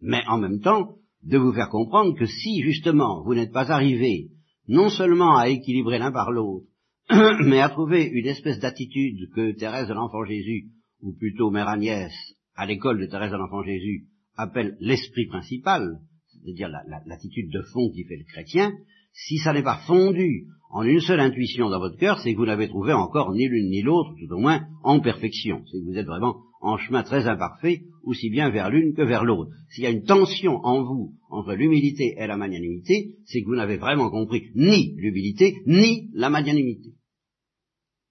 Mais 0.00 0.22
en 0.28 0.38
même 0.38 0.60
temps, 0.60 0.96
de 1.22 1.38
vous 1.38 1.52
faire 1.52 1.68
comprendre 1.68 2.16
que 2.16 2.26
si 2.26 2.62
justement 2.62 3.22
vous 3.24 3.34
n'êtes 3.34 3.52
pas 3.52 3.70
arrivé 3.70 4.30
non 4.70 4.88
seulement 4.88 5.36
à 5.36 5.48
équilibrer 5.48 5.98
l'un 5.98 6.12
par 6.12 6.30
l'autre, 6.30 6.66
mais 7.44 7.60
à 7.60 7.68
trouver 7.70 8.04
une 8.04 8.28
espèce 8.28 8.60
d'attitude 8.60 9.28
que 9.34 9.50
Thérèse 9.58 9.88
de 9.88 9.94
l'Enfant 9.94 10.24
Jésus, 10.24 10.68
ou 11.02 11.12
plutôt 11.12 11.50
Mère 11.50 11.68
Agnès, 11.68 12.12
à 12.54 12.66
l'école 12.66 13.00
de 13.00 13.06
Thérèse 13.06 13.32
de 13.32 13.36
l'Enfant 13.36 13.64
Jésus, 13.64 14.06
appelle 14.36 14.76
l'esprit 14.78 15.26
principal, 15.26 15.98
c'est-à-dire 16.28 16.68
l'attitude 17.04 17.50
de 17.52 17.62
fond 17.72 17.90
qui 17.90 18.04
fait 18.04 18.16
le 18.16 18.24
chrétien, 18.32 18.72
si 19.12 19.38
ça 19.38 19.52
n'est 19.52 19.64
pas 19.64 19.82
fondu 19.88 20.46
en 20.70 20.84
une 20.84 21.00
seule 21.00 21.18
intuition 21.18 21.68
dans 21.68 21.80
votre 21.80 21.98
cœur, 21.98 22.20
c'est 22.20 22.32
que 22.32 22.38
vous 22.38 22.46
n'avez 22.46 22.68
trouvé 22.68 22.92
encore 22.92 23.32
ni 23.32 23.48
l'une 23.48 23.70
ni 23.70 23.82
l'autre, 23.82 24.14
tout 24.20 24.32
au 24.32 24.38
moins 24.38 24.68
en 24.84 25.00
perfection. 25.00 25.64
C'est 25.66 25.78
que 25.80 25.84
vous 25.84 25.98
êtes 25.98 26.06
vraiment 26.06 26.36
en 26.60 26.76
chemin 26.76 27.02
très 27.02 27.26
imparfait, 27.26 27.82
aussi 28.02 28.30
bien 28.30 28.50
vers 28.50 28.70
l'une 28.70 28.94
que 28.94 29.02
vers 29.02 29.24
l'autre. 29.24 29.50
S'il 29.70 29.84
y 29.84 29.86
a 29.86 29.90
une 29.90 30.04
tension 30.04 30.56
en 30.64 30.82
vous 30.84 31.14
entre 31.30 31.54
l'humilité 31.54 32.14
et 32.18 32.26
la 32.26 32.36
magnanimité, 32.36 33.16
c'est 33.24 33.42
que 33.42 33.46
vous 33.46 33.56
n'avez 33.56 33.76
vraiment 33.76 34.10
compris 34.10 34.50
ni 34.54 34.94
l'humilité, 34.96 35.56
ni 35.66 36.10
la 36.12 36.30
magnanimité. 36.30 36.94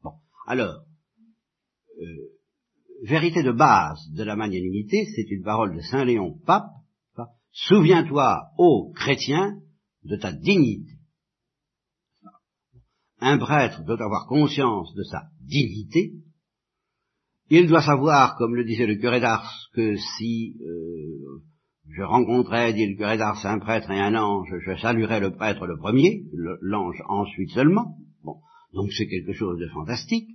Bon, 0.03 0.13
alors, 0.47 0.83
euh, 2.01 2.05
vérité 3.03 3.43
de 3.43 3.51
base 3.51 3.99
de 4.15 4.23
la 4.23 4.35
magnanimité, 4.35 5.05
c'est 5.15 5.29
une 5.29 5.43
parole 5.43 5.75
de 5.75 5.81
Saint 5.81 6.05
Léon 6.05 6.37
Pape, 6.45 6.69
Souviens-toi, 7.51 8.51
ô 8.57 8.91
chrétien, 8.95 9.59
de 10.03 10.15
ta 10.15 10.31
dignité. 10.31 10.93
Un 13.19 13.37
prêtre 13.37 13.83
doit 13.83 14.01
avoir 14.01 14.27
conscience 14.27 14.93
de 14.93 15.03
sa 15.03 15.23
dignité. 15.41 16.13
Il 17.51 17.67
doit 17.67 17.81
savoir, 17.81 18.35
comme 18.35 18.55
le 18.55 18.63
disait 18.63 18.85
le 18.85 18.95
curé 18.95 19.19
d'Ars, 19.19 19.69
que 19.73 19.95
si 19.95 20.55
euh, 20.61 21.41
je 21.89 22.03
rencontrais, 22.03 22.73
dit 22.73 22.85
le 22.85 22.95
curé 22.95 23.17
d'Ars, 23.17 23.43
un 23.45 23.57
prêtre 23.57 23.89
et 23.89 23.99
un 23.99 24.13
ange, 24.13 24.53
je 24.65 24.75
saluerais 24.77 25.19
le 25.19 25.31
prêtre 25.31 25.65
le 25.65 25.77
premier, 25.77 26.25
l'ange 26.61 27.01
ensuite 27.07 27.49
seulement. 27.51 27.95
Bon, 28.23 28.35
donc 28.73 28.91
c'est 28.91 29.07
quelque 29.07 29.33
chose 29.33 29.59
de 29.59 29.67
fantastique. 29.69 30.29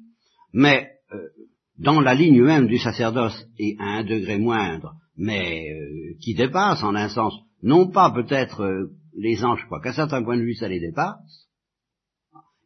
Mais 0.53 0.91
euh, 1.13 1.19
dans 1.79 2.01
la 2.01 2.15
ligne 2.15 2.43
même 2.43 2.67
du 2.67 2.79
sacerdoce 2.79 3.47
et 3.59 3.77
à 3.79 3.99
un 3.99 4.05
degré 4.05 4.39
moindre, 4.39 4.95
mais 5.17 5.71
euh, 5.71 6.17
qui 6.21 6.35
dépasse 6.35 6.83
en 6.83 6.97
un 6.97 7.09
sens, 7.09 7.35
non 7.63 7.91
pas 7.91 8.11
peut-être 8.11 8.91
les 9.17 9.45
anges, 9.45 9.65
quoi 9.69 9.81
qu'à 9.81 9.93
certains 9.93 10.25
points 10.25 10.37
de 10.37 10.43
vue 10.43 10.55
ça 10.55 10.67
les 10.67 10.81
dépasse, 10.81 11.49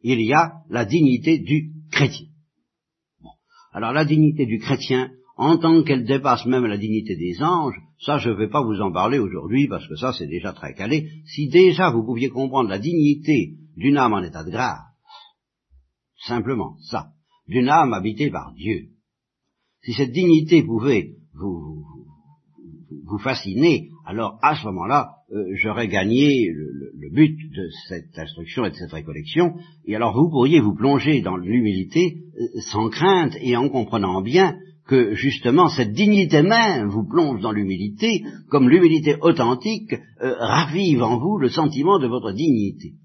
il 0.01 0.21
y 0.21 0.33
a 0.33 0.53
la 0.69 0.85
dignité 0.85 1.37
du 1.37 1.71
chrétien. 1.91 2.28
Alors 3.79 3.93
la 3.93 4.03
dignité 4.03 4.45
du 4.45 4.59
chrétien, 4.59 5.09
en 5.37 5.57
tant 5.57 5.83
qu'elle 5.83 6.03
dépasse 6.03 6.45
même 6.45 6.65
la 6.65 6.75
dignité 6.75 7.15
des 7.15 7.41
anges, 7.41 7.79
ça 8.01 8.17
je 8.17 8.29
ne 8.29 8.35
vais 8.35 8.49
pas 8.49 8.61
vous 8.61 8.81
en 8.81 8.91
parler 8.91 9.19
aujourd'hui 9.19 9.69
parce 9.69 9.87
que 9.87 9.95
ça 9.95 10.11
c'est 10.11 10.27
déjà 10.27 10.51
très 10.51 10.73
calé. 10.73 11.09
Si 11.25 11.47
déjà 11.47 11.89
vous 11.89 12.03
pouviez 12.03 12.27
comprendre 12.27 12.67
la 12.67 12.77
dignité 12.77 13.53
d'une 13.77 13.95
âme 13.95 14.11
en 14.11 14.21
état 14.21 14.43
de 14.43 14.51
grâce, 14.51 14.81
simplement 16.27 16.75
ça, 16.89 17.11
d'une 17.47 17.69
âme 17.69 17.93
habitée 17.93 18.29
par 18.29 18.51
Dieu, 18.51 18.89
si 19.85 19.93
cette 19.93 20.11
dignité 20.11 20.61
pouvait 20.61 21.13
vous, 21.33 21.85
vous 23.05 23.19
fasciner, 23.19 23.91
alors 24.09 24.39
à 24.41 24.55
ce 24.55 24.65
moment-là, 24.65 25.17
euh, 25.31 25.51
j'aurais 25.53 25.87
gagné 25.87 26.49
le, 26.51 27.09
but 27.11 27.37
de 27.51 27.69
cette 27.87 28.17
instruction 28.17 28.65
et 28.65 28.71
de 28.71 28.75
cette 28.75 28.91
récollection, 28.91 29.53
et 29.85 29.95
alors 29.95 30.15
vous 30.15 30.31
pourriez 30.31 30.59
vous 30.61 30.73
plonger 30.73 31.21
dans 31.21 31.37
l'humilité 31.37 32.17
euh, 32.35 32.59
sans 32.71 32.89
crainte 32.89 33.35
et 33.39 33.55
en 33.55 33.69
comprenant 33.69 34.23
bien 34.23 34.57
que 34.87 35.13
justement 35.13 35.69
cette 35.69 35.93
dignité 35.93 36.41
même 36.41 36.87
vous 36.87 37.07
plonge 37.07 37.39
dans 37.41 37.51
l'humilité, 37.51 38.23
comme 38.49 38.67
l'humilité 38.67 39.15
authentique 39.21 39.93
euh, 39.93 40.33
ravive 40.39 41.03
en 41.03 41.19
vous 41.19 41.37
le 41.37 41.49
sentiment 41.49 41.99
de 41.99 42.07
votre 42.07 42.31
dignité. 42.31 42.95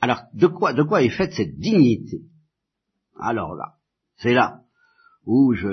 Alors 0.00 0.22
de 0.32 0.46
quoi, 0.46 0.72
de 0.72 0.82
quoi 0.82 1.02
est 1.02 1.10
faite 1.10 1.34
cette 1.34 1.58
dignité? 1.58 2.22
Alors 3.20 3.54
là, 3.54 3.74
c'est 4.16 4.32
là 4.32 4.60
où 5.26 5.52
je... 5.52 5.68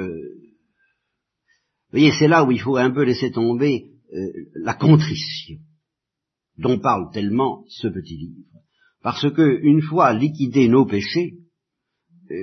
Vous 1.94 1.98
voyez, 1.98 2.12
c'est 2.20 2.28
là 2.28 2.44
où 2.44 2.52
il 2.52 2.60
faut 2.60 2.76
un 2.76 2.92
peu 2.92 3.04
laisser 3.04 3.32
tomber 3.32 3.92
euh, 4.13 4.32
la 4.56 4.74
contrition 4.74 5.58
dont 6.58 6.80
parle 6.80 7.12
tellement 7.13 7.63
ce 7.68 7.88
petit 7.88 8.18
livre. 8.18 8.62
Parce 9.01 9.32
que 9.32 9.60
une 9.63 9.82
fois 9.82 10.13
liquidés 10.13 10.68
nos 10.68 10.86
péchés, 10.86 11.38
euh, 12.30 12.36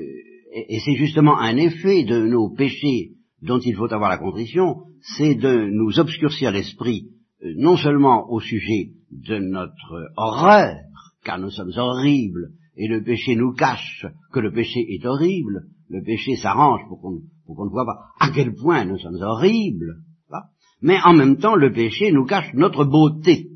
et, 0.52 0.80
c'est 0.80 0.96
justement 0.96 1.38
un 1.38 1.56
effet 1.56 2.04
de 2.04 2.26
nos 2.26 2.50
péchés 2.50 3.12
dont 3.42 3.60
il 3.60 3.76
faut 3.76 3.92
avoir 3.92 4.10
la 4.10 4.18
contrition, 4.18 4.76
c'est 5.16 5.34
de 5.34 5.68
nous 5.70 5.98
obscurcir 5.98 6.50
l'esprit, 6.50 7.10
euh, 7.42 7.52
non 7.56 7.76
seulement 7.76 8.30
au 8.30 8.40
sujet 8.40 8.92
de 9.10 9.38
notre 9.38 10.10
horreur, 10.16 10.74
car 11.24 11.38
nous 11.38 11.50
sommes 11.50 11.72
horribles, 11.76 12.52
et 12.76 12.88
le 12.88 13.02
péché 13.02 13.36
nous 13.36 13.52
cache 13.52 14.06
que 14.32 14.40
le 14.40 14.52
péché 14.52 14.80
est 14.88 15.04
horrible, 15.04 15.66
le 15.88 16.02
péché 16.02 16.36
s'arrange 16.36 16.80
pour 16.88 17.00
qu'on 17.00 17.64
ne 17.64 17.70
voit 17.70 17.86
pas 17.86 17.98
à 18.20 18.30
quel 18.30 18.54
point 18.54 18.84
nous 18.84 18.98
sommes 18.98 19.20
horribles, 19.20 20.02
mais 20.80 20.98
en 21.04 21.12
même 21.12 21.38
temps 21.38 21.54
le 21.54 21.72
péché 21.72 22.12
nous 22.12 22.24
cache 22.24 22.52
notre 22.54 22.84
beauté. 22.84 23.50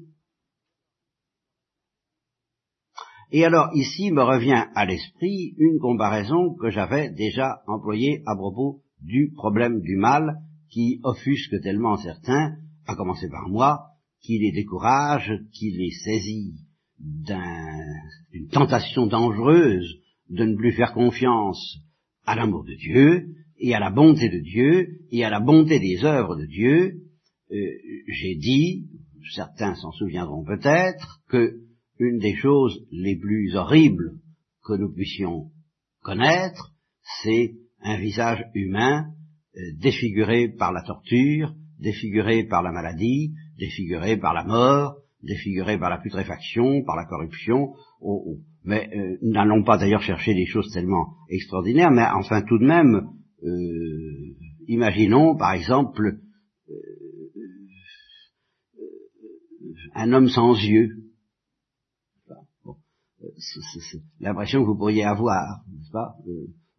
Et 3.31 3.45
alors 3.45 3.71
ici 3.75 4.11
me 4.11 4.23
revient 4.23 4.67
à 4.75 4.85
l'esprit 4.85 5.55
une 5.57 5.79
comparaison 5.79 6.55
que 6.55 6.69
j'avais 6.69 7.11
déjà 7.11 7.63
employée 7.67 8.23
à 8.27 8.37
propos 8.37 8.83
du 9.01 9.33
problème 9.35 9.81
du 9.81 9.97
mal 9.97 10.37
qui 10.69 11.01
offusque 11.03 11.61
tellement 11.63 11.97
certains, 11.97 12.57
à 12.87 12.95
commencer 12.95 13.29
par 13.29 13.49
moi, 13.49 13.93
qui 14.23 14.39
les 14.39 14.53
décourage, 14.53 15.33
qui 15.53 15.71
les 15.71 15.91
saisit 15.91 16.55
d'une 16.99 18.49
tentation 18.51 19.07
dangereuse 19.07 19.99
de 20.29 20.45
ne 20.45 20.57
plus 20.57 20.73
faire 20.73 20.93
confiance 20.93 21.79
à 22.25 22.37
l'amour 22.37 22.65
de 22.65 22.75
Dieu 22.75 23.35
et 23.59 23.75
à 23.75 23.81
la 23.81 23.91
bonté 23.91 24.29
de 24.29 24.39
Dieu 24.39 24.89
et 25.11 25.25
à 25.25 25.31
la 25.31 25.41
bonté 25.41 25.79
des 25.79 26.05
œuvres 26.05 26.37
de 26.37 26.47
Dieu. 26.47 27.02
Euh, 27.53 27.57
j'ai 28.09 28.35
dit, 28.37 28.89
certains 29.35 29.75
s'en 29.75 29.93
souviendront 29.93 30.45
peut-être, 30.45 31.21
que 31.29 31.61
une 31.99 32.19
des 32.19 32.35
choses 32.35 32.85
les 32.91 33.17
plus 33.17 33.55
horribles 33.55 34.19
que 34.65 34.73
nous 34.75 34.93
puissions 34.93 35.51
connaître, 36.03 36.73
c'est 37.23 37.55
un 37.83 37.99
visage 37.99 38.45
humain 38.55 39.07
euh, 39.57 39.61
défiguré 39.81 40.49
par 40.49 40.73
la 40.73 40.83
torture, 40.83 41.55
défiguré 41.79 42.45
par 42.45 42.63
la 42.63 42.73
maladie, 42.73 43.35
défiguré 43.59 44.17
par 44.17 44.35
la 44.35 44.45
mort, 44.45 44.97
défiguré 45.23 45.79
par 45.79 45.91
la 45.91 45.99
putréfaction, 45.99 46.83
par 46.85 46.97
la 46.97 47.05
corruption, 47.05 47.75
mais 48.65 48.89
euh, 48.95 49.19
n'allons 49.23 49.63
pas 49.63 49.79
d'ailleurs 49.79 50.03
chercher 50.03 50.35
des 50.35 50.47
choses 50.47 50.73
tellement 50.73 51.15
extraordinaires, 51.29 51.91
mais 51.91 52.05
enfin 52.15 52.43
tout 52.43 52.59
de 52.59 52.67
même, 52.67 53.09
euh, 53.45 54.37
imaginons 54.69 55.37
par 55.37 55.53
exemple 55.53 56.19
euh, 56.69 56.75
un 59.95 60.13
homme 60.13 60.29
sans 60.29 60.55
yeux. 60.55 60.91
c'est 63.37 64.01
l'impression 64.21 64.63
que 64.63 64.67
vous 64.67 64.77
pourriez 64.77 65.05
avoir, 65.05 65.63
n'est-ce 65.69 65.91
pas, 65.93 66.15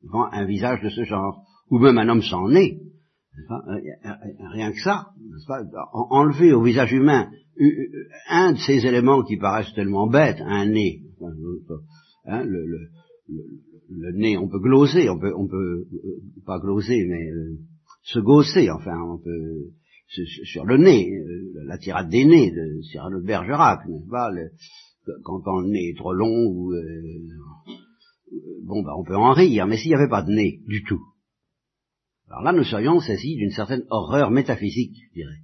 devant 0.03 0.25
un 0.31 0.45
visage 0.45 0.81
de 0.81 0.89
ce 0.89 1.03
genre, 1.03 1.43
ou 1.69 1.79
même 1.79 1.97
un 1.97 2.09
homme 2.09 2.21
sans 2.21 2.49
nez. 2.49 2.79
Rien 4.51 4.71
que 4.71 4.79
ça, 4.79 5.07
enlever 5.93 6.53
au 6.53 6.61
visage 6.61 6.93
humain 6.93 7.29
un 8.29 8.53
de 8.53 8.57
ces 8.57 8.85
éléments 8.85 9.23
qui 9.23 9.37
paraissent 9.37 9.73
tellement 9.73 10.07
bêtes, 10.07 10.41
un 10.41 10.65
nez, 10.67 11.01
hein, 12.25 12.43
le, 12.43 14.11
nez, 14.13 14.37
on 14.37 14.47
peut 14.47 14.59
gloser, 14.59 15.09
on 15.09 15.19
peut, 15.19 15.33
on 15.35 15.47
peut 15.47 15.85
euh, 15.93 16.21
pas 16.45 16.59
gloser, 16.59 17.05
mais 17.07 17.29
euh, 17.29 17.57
se 18.03 18.19
gausser, 18.19 18.69
enfin, 18.71 18.99
on 19.01 19.17
peut 19.17 19.71
sur 20.45 20.65
le 20.65 20.77
nez, 20.77 21.11
euh, 21.11 21.63
la 21.65 21.77
tirade 21.77 22.09
des 22.09 22.25
nez 22.25 22.51
de 22.51 22.81
Cyrano 22.83 23.19
de 23.19 23.25
Bergerac, 23.25 23.87
n'est-ce 23.87 25.11
Quand 25.23 25.59
le 25.59 25.69
nez 25.69 25.89
est 25.89 25.97
trop 25.97 26.13
long, 26.13 26.45
ou, 26.45 26.73
bon, 28.63 28.83
bah, 28.83 28.93
on 28.97 29.03
peut 29.03 29.15
en 29.15 29.33
rire, 29.33 29.67
mais 29.67 29.77
s'il 29.77 29.89
n'y 29.89 29.95
avait 29.95 30.09
pas 30.09 30.21
de 30.21 30.31
nez 30.31 30.59
du 30.67 30.83
tout, 30.83 31.01
alors 32.27 32.43
là, 32.43 32.53
nous 32.53 32.63
serions 32.63 32.99
saisis 32.99 33.35
d'une 33.35 33.51
certaine 33.51 33.83
horreur 33.89 34.31
métaphysique, 34.31 34.97
je 35.09 35.13
dirais 35.13 35.43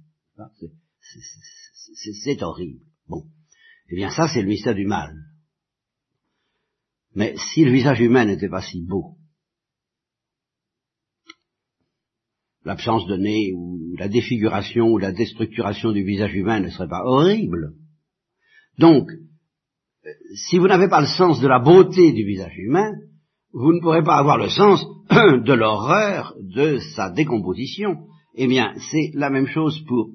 c'est 2.24 2.42
horrible. 2.42 2.80
Bon. 3.08 3.24
Eh 3.90 3.96
bien 3.96 4.10
ça, 4.10 4.28
c'est 4.28 4.42
le 4.42 4.48
mystère 4.48 4.74
du 4.74 4.86
mal. 4.86 5.14
Mais 7.14 7.34
si 7.52 7.64
le 7.64 7.72
visage 7.72 8.00
humain 8.00 8.24
n'était 8.24 8.48
pas 8.48 8.62
si 8.62 8.82
beau, 8.82 9.16
l'absence 12.64 13.06
de 13.06 13.16
nez 13.16 13.52
ou 13.54 13.94
la 13.98 14.08
défiguration 14.08 14.86
ou 14.88 14.98
la 14.98 15.12
déstructuration 15.12 15.92
du 15.92 16.02
visage 16.02 16.34
humain 16.34 16.60
ne 16.60 16.68
serait 16.68 16.88
pas 16.88 17.04
horrible. 17.04 17.72
Donc, 18.78 19.08
si 20.34 20.58
vous 20.58 20.68
n'avez 20.68 20.88
pas 20.88 21.00
le 21.00 21.06
sens 21.06 21.40
de 21.40 21.48
la 21.48 21.58
beauté 21.58 22.12
du 22.12 22.24
visage 22.24 22.56
humain, 22.56 22.92
vous 23.52 23.72
ne 23.72 23.80
pourrez 23.80 24.02
pas 24.02 24.16
avoir 24.16 24.38
le 24.38 24.48
sens 24.48 24.84
de 25.10 25.52
l'horreur 25.52 26.34
de 26.40 26.78
sa 26.94 27.10
décomposition. 27.10 27.96
Eh 28.34 28.46
bien, 28.46 28.74
c'est 28.90 29.10
la 29.14 29.30
même 29.30 29.48
chose 29.48 29.80
pour 29.86 30.10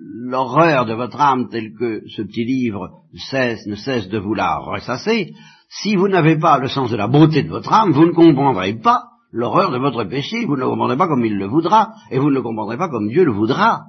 l'horreur 0.00 0.86
de 0.86 0.94
votre 0.94 1.20
âme 1.20 1.48
telle 1.48 1.74
que 1.74 2.02
ce 2.08 2.22
petit 2.22 2.44
livre 2.44 3.02
ne 3.12 3.74
cesse 3.74 4.08
de 4.08 4.18
vous 4.18 4.34
la 4.34 4.56
ressasser, 4.58 5.32
si 5.68 5.94
vous 5.94 6.08
n'avez 6.08 6.36
pas 6.36 6.58
le 6.58 6.68
sens 6.68 6.90
de 6.90 6.96
la 6.96 7.06
beauté 7.06 7.42
de 7.42 7.48
votre 7.48 7.72
âme, 7.72 7.92
vous 7.92 8.06
ne 8.06 8.12
comprendrez 8.12 8.74
pas 8.74 9.09
l'horreur 9.30 9.70
de 9.70 9.78
votre 9.78 10.04
péché, 10.04 10.44
vous 10.44 10.56
ne 10.56 10.60
le 10.60 10.68
comprendrez 10.68 10.96
pas 10.96 11.08
comme 11.08 11.24
il 11.24 11.36
le 11.36 11.46
voudra, 11.46 11.94
et 12.10 12.18
vous 12.18 12.30
ne 12.30 12.34
le 12.34 12.42
comprendrez 12.42 12.76
pas 12.76 12.88
comme 12.88 13.08
Dieu 13.08 13.24
le 13.24 13.32
voudra. 13.32 13.86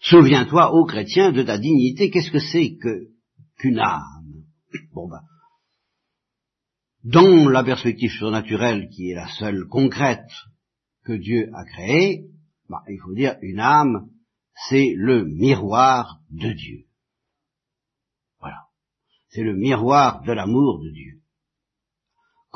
Souviens-toi, 0.00 0.72
ô 0.72 0.84
chrétien, 0.84 1.32
de 1.32 1.42
ta 1.42 1.58
dignité, 1.58 2.10
qu'est-ce 2.10 2.30
que 2.30 2.38
c'est 2.38 2.76
que 2.76 3.08
qu'une 3.58 3.78
âme? 3.78 4.44
Bon 4.92 5.08
ben, 5.08 5.20
dans 7.06 7.48
la 7.48 7.62
perspective 7.62 8.10
surnaturelle 8.10 8.88
qui 8.88 9.10
est 9.10 9.14
la 9.14 9.28
seule 9.28 9.68
concrète 9.68 10.28
que 11.04 11.12
Dieu 11.12 11.48
a 11.54 11.64
créée, 11.64 12.24
bah, 12.68 12.82
il 12.88 12.98
faut 12.98 13.14
dire 13.14 13.36
une 13.42 13.60
âme, 13.60 14.08
c'est 14.68 14.92
le 14.96 15.24
miroir 15.24 16.18
de 16.30 16.52
Dieu. 16.52 16.86
Voilà. 18.40 18.66
C'est 19.28 19.44
le 19.44 19.54
miroir 19.54 20.22
de 20.22 20.32
l'amour 20.32 20.80
de 20.82 20.90
Dieu. 20.90 21.20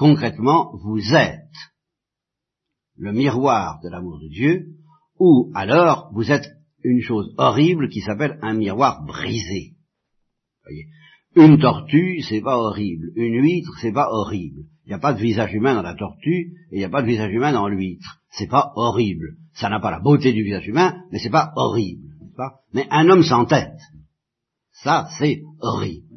Concrètement, 0.00 0.74
vous 0.78 1.14
êtes 1.14 1.58
le 2.96 3.12
miroir 3.12 3.80
de 3.82 3.90
l'amour 3.90 4.18
de 4.18 4.28
Dieu, 4.28 4.68
ou 5.18 5.52
alors 5.54 6.10
vous 6.14 6.32
êtes 6.32 6.48
une 6.82 7.02
chose 7.02 7.34
horrible 7.36 7.90
qui 7.90 8.00
s'appelle 8.00 8.38
un 8.40 8.54
miroir 8.54 9.04
brisé. 9.04 9.74
Voyez 10.64 10.86
une 11.36 11.58
tortue, 11.58 12.22
c'est 12.22 12.40
pas 12.40 12.56
horrible. 12.56 13.10
Une 13.14 13.42
huître, 13.42 13.72
c'est 13.82 13.92
pas 13.92 14.08
horrible. 14.10 14.62
Il 14.86 14.88
n'y 14.88 14.94
a 14.94 14.98
pas 14.98 15.12
de 15.12 15.20
visage 15.20 15.52
humain 15.52 15.74
dans 15.74 15.82
la 15.82 15.94
tortue 15.94 16.54
et 16.70 16.76
il 16.76 16.78
n'y 16.78 16.84
a 16.84 16.88
pas 16.88 17.02
de 17.02 17.06
visage 17.06 17.34
humain 17.34 17.52
dans 17.52 17.68
l'huître. 17.68 18.22
C'est 18.30 18.48
pas 18.48 18.72
horrible. 18.76 19.36
Ça 19.52 19.68
n'a 19.68 19.80
pas 19.80 19.90
la 19.90 20.00
beauté 20.00 20.32
du 20.32 20.42
visage 20.42 20.66
humain, 20.66 20.96
mais 21.12 21.18
c'est 21.18 21.28
pas 21.28 21.52
horrible. 21.56 22.08
Mais 22.72 22.86
un 22.90 23.06
homme 23.10 23.22
sans 23.22 23.44
tête, 23.44 23.78
ça 24.72 25.10
c'est 25.18 25.42
horrible. 25.60 26.08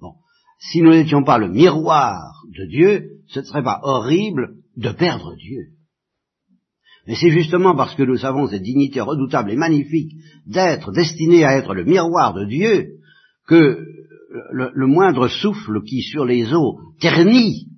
Bon. 0.00 0.14
Si 0.58 0.80
nous 0.80 0.92
n'étions 0.92 1.24
pas 1.24 1.36
le 1.36 1.50
miroir 1.50 2.33
de 2.56 2.66
Dieu, 2.66 3.10
ce 3.28 3.40
ne 3.40 3.44
serait 3.44 3.62
pas 3.62 3.80
horrible 3.82 4.56
de 4.76 4.90
perdre 4.90 5.34
Dieu. 5.36 5.68
Mais 7.06 7.16
c'est 7.16 7.30
justement 7.30 7.76
parce 7.76 7.94
que 7.94 8.02
nous 8.02 8.24
avons 8.24 8.48
cette 8.48 8.62
dignité 8.62 9.00
redoutable 9.00 9.50
et 9.50 9.56
magnifique 9.56 10.12
d'être 10.46 10.92
destiné 10.92 11.44
à 11.44 11.56
être 11.56 11.74
le 11.74 11.84
miroir 11.84 12.32
de 12.32 12.46
Dieu 12.46 12.94
que 13.46 13.84
le, 14.50 14.86
moindre 14.86 15.28
souffle 15.28 15.82
qui 15.82 16.02
sur 16.02 16.24
les 16.24 16.52
eaux 16.52 16.80
ternit 17.00 17.68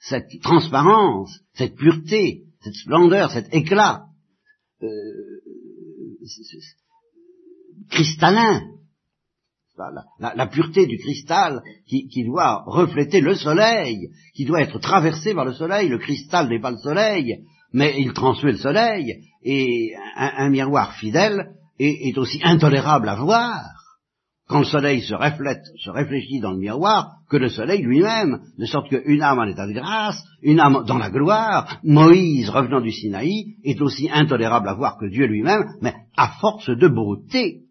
cette 0.00 0.28
transparence, 0.42 1.40
cette 1.54 1.74
pureté, 1.74 2.44
cette 2.62 2.74
splendeur, 2.74 3.30
cet 3.30 3.52
éclat 3.54 4.04
euh, 4.82 4.88
cristallin, 7.90 8.62
la, 10.18 10.46
pureté 10.46 10.86
du 10.86 10.98
cristal 10.98 11.62
qui, 11.86 12.24
doit 12.24 12.64
refléter 12.66 13.20
le 13.20 13.34
soleil, 13.34 14.10
qui 14.34 14.44
doit 14.44 14.62
être 14.62 14.78
traversé 14.78 15.34
par 15.34 15.44
le 15.44 15.52
soleil. 15.52 15.88
Le 15.88 15.98
cristal 15.98 16.48
n'est 16.48 16.60
pas 16.60 16.70
le 16.70 16.78
soleil, 16.78 17.44
mais 17.72 17.94
il 17.98 18.12
transmet 18.12 18.52
le 18.52 18.58
soleil, 18.58 19.24
et 19.44 19.92
un, 20.16 20.50
miroir 20.50 20.94
fidèle 20.94 21.50
est 21.78 22.18
aussi 22.18 22.40
intolérable 22.42 23.08
à 23.08 23.14
voir 23.14 23.78
quand 24.48 24.60
le 24.60 24.64
soleil 24.64 25.02
se 25.02 25.14
reflète, 25.14 25.62
se 25.78 25.90
réfléchit 25.90 26.40
dans 26.40 26.52
le 26.52 26.58
miroir, 26.58 27.18
que 27.28 27.36
le 27.36 27.50
soleil 27.50 27.82
lui-même, 27.82 28.40
de 28.58 28.64
sorte 28.64 28.88
qu'une 28.88 29.22
âme 29.22 29.38
en 29.38 29.44
état 29.44 29.66
de 29.66 29.74
grâce, 29.74 30.24
une 30.42 30.58
âme 30.58 30.84
dans 30.86 30.96
la 30.96 31.10
gloire, 31.10 31.78
Moïse 31.84 32.48
revenant 32.48 32.80
du 32.80 32.90
Sinaï, 32.90 33.56
est 33.62 33.80
aussi 33.82 34.08
intolérable 34.10 34.68
à 34.68 34.74
voir 34.74 34.96
que 34.96 35.06
Dieu 35.06 35.26
lui-même, 35.26 35.64
mais 35.82 35.94
à 36.16 36.28
force 36.40 36.70
de 36.70 36.88
beauté. 36.88 37.67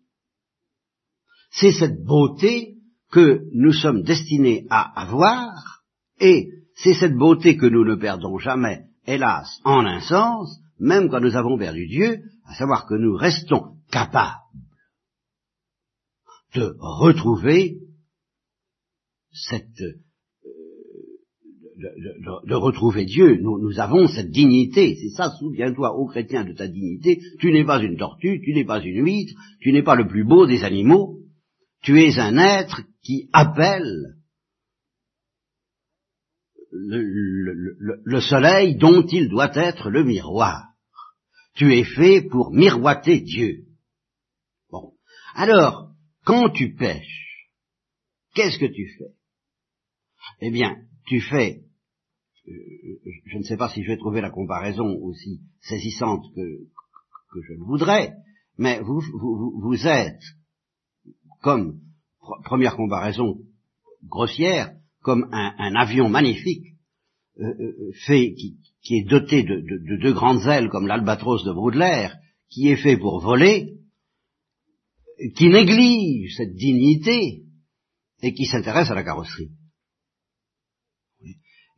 C'est 1.50 1.72
cette 1.72 2.04
beauté 2.04 2.76
que 3.12 3.42
nous 3.54 3.72
sommes 3.72 4.04
destinés 4.04 4.66
à 4.70 5.02
avoir, 5.02 5.84
et 6.20 6.50
c'est 6.76 6.94
cette 6.94 7.16
beauté 7.16 7.58
que 7.58 7.66
nous 7.66 7.86
ne 7.86 7.96
perdons 7.96 8.38
jamais, 8.38 8.84
hélas, 9.06 9.60
en 9.64 9.86
un 9.86 10.02
sens, 10.02 10.60
même 10.80 11.10
quand 11.10 11.22
nous 11.22 11.36
avons 11.36 11.58
perdu 11.58 11.88
Dieu, 11.88 12.20
à 12.46 12.54
savoir 12.56 12.86
que 12.86 12.96
nous 12.96 13.16
restons 13.16 13.78
capables 13.92 14.36
de 16.56 16.76
retrouver 16.80 17.80
cette 19.32 19.82
euh, 19.82 20.08
de, 22.46 22.56
retrouver 22.56 23.06
Dieu. 23.06 23.38
Nous, 23.40 23.60
nous 23.60 23.80
avons 23.80 24.08
cette 24.08 24.32
dignité. 24.32 24.96
C'est 24.96 25.16
ça, 25.16 25.32
souviens-toi, 25.38 25.96
ô 25.96 26.08
chrétien, 26.08 26.44
de 26.44 26.54
ta 26.54 26.68
dignité. 26.68 27.20
Tu 27.40 27.52
n'es 27.52 27.64
pas 27.64 27.82
une 27.82 27.98
tortue, 27.98 28.42
tu 28.44 28.54
n'es 28.54 28.66
pas 28.66 28.82
une 28.82 29.06
huître, 29.06 29.34
tu 29.62 29.72
n'es 29.72 29.84
pas 29.84 29.96
le 29.96 30.08
plus 30.08 30.24
beau 30.24 30.48
des 30.48 30.64
animaux. 30.64 31.20
Tu 31.82 32.02
es 32.02 32.20
un 32.20 32.38
être 32.38 32.82
qui 33.02 33.30
appelle 33.34 34.18
le, 36.72 38.00
le 38.04 38.22
soleil 38.22 38.76
dont 38.76 39.06
il 39.06 39.30
doit 39.30 39.56
être 39.56 39.90
le 39.90 40.04
miroir. 40.04 40.68
Tu 41.56 41.74
es 41.74 41.84
fait 41.84 42.22
pour 42.22 42.52
miroiter 42.52 43.22
Dieu. 43.22 43.66
Bon. 44.70 44.94
Alors, 45.34 45.92
quand 46.24 46.50
tu 46.50 46.76
pêches, 46.76 47.50
qu'est-ce 48.36 48.60
que 48.60 48.72
tu 48.72 48.88
fais? 48.98 49.16
Eh 50.42 50.52
bien, 50.52 50.76
tu 51.08 51.22
fais, 51.22 51.64
euh, 52.48 52.52
je 53.26 53.38
ne 53.38 53.44
sais 53.44 53.58
pas 53.58 53.70
si 53.70 53.82
je 53.82 53.88
vais 53.88 53.98
trouver 53.98 54.22
la 54.22 54.30
comparaison 54.30 54.98
aussi 55.02 55.42
saisissante 55.62 56.24
que, 56.36 56.42
je 57.42 57.54
le 57.54 57.64
voudrais, 57.64 58.14
mais 58.58 58.82
vous 58.82 59.88
êtes 59.88 60.24
comme, 61.42 61.80
première 62.44 62.76
comparaison 62.76 63.38
grossière, 64.04 64.74
comme 65.02 65.30
un, 65.32 65.76
avion 65.76 66.10
magnifique, 66.10 66.76
euh, 67.40 67.46
euh, 67.46 67.92
fait, 68.06 68.34
qui, 68.34 68.58
est 68.96 69.08
doté 69.08 69.44
de, 69.44 69.98
deux 70.02 70.14
grandes 70.14 70.46
ailes 70.48 70.70
comme 70.70 70.88
l'albatros 70.88 71.44
de 71.46 71.54
Baudelaire, 71.54 72.18
qui 72.50 72.70
est 72.70 72.78
fait 72.78 72.98
pour 72.98 73.22
voler, 73.22 73.78
qui 75.36 75.50
néglige 75.50 76.36
cette 76.36 76.56
dignité 76.56 77.44
et 78.22 78.34
qui 78.34 78.46
s'intéresse 78.46 78.90
à 78.90 78.96
la 78.96 79.04
carrosserie. 79.04 79.52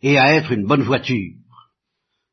Et 0.02 0.18
à 0.18 0.34
être 0.34 0.52
une 0.52 0.66
bonne 0.66 0.84
voiture. 0.84 1.36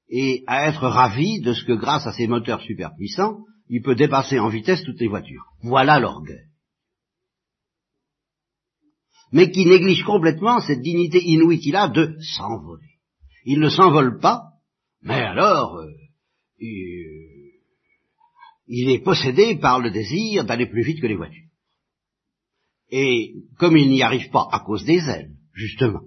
Et 0.09 0.45
à 0.47 0.69
être 0.69 0.87
ravi 0.87 1.41
de 1.41 1.53
ce 1.53 1.65
que 1.65 1.73
grâce 1.73 2.07
à 2.07 2.13
ses 2.13 2.29
moteurs 2.29 2.61
super 2.61 2.95
puissants, 2.95 3.39
il 3.69 3.83
peut 3.83 3.97
dépasser 3.97 4.39
en 4.39 4.49
vitesse 4.49 4.83
toutes 4.85 5.01
les 5.01 5.09
voitures. 5.09 5.45
Voilà 5.63 5.99
l'orgueil. 5.99 6.47
Mais 9.33 9.51
qui 9.51 9.67
néglige 9.67 10.05
complètement 10.05 10.61
cette 10.61 10.83
dignité 10.83 11.23
inouïe 11.23 11.59
qu'il 11.59 11.77
a 11.77 11.89
de 11.89 12.17
s'envoler. 12.37 13.01
Il 13.45 13.61
ne 13.61 13.69
s'envole 13.69 14.19
pas, 14.19 14.43
mais 15.03 15.15
alors, 15.15 15.77
euh, 15.77 15.91
il, 16.59 17.27
il 18.69 18.91
est 18.91 19.03
possédé 19.03 19.57
par 19.57 19.81
le 19.81 19.91
désir 19.91 20.45
d'aller 20.45 20.67
plus 20.67 20.83
vite 20.83 21.01
que 21.01 21.07
les 21.07 21.17
voitures. 21.17 21.43
Et 22.91 23.35
comme 23.59 23.77
il 23.77 23.89
n'y 23.89 24.03
arrive 24.03 24.31
pas 24.31 24.49
à 24.53 24.61
cause 24.61 24.85
des 24.85 25.01
ailes, 25.09 25.33
justement, 25.53 26.03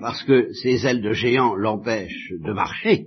parce 0.00 0.22
que 0.24 0.52
ces 0.52 0.86
ailes 0.86 1.02
de 1.02 1.12
géant 1.12 1.54
l'empêchent 1.54 2.32
de 2.38 2.52
marcher, 2.52 3.06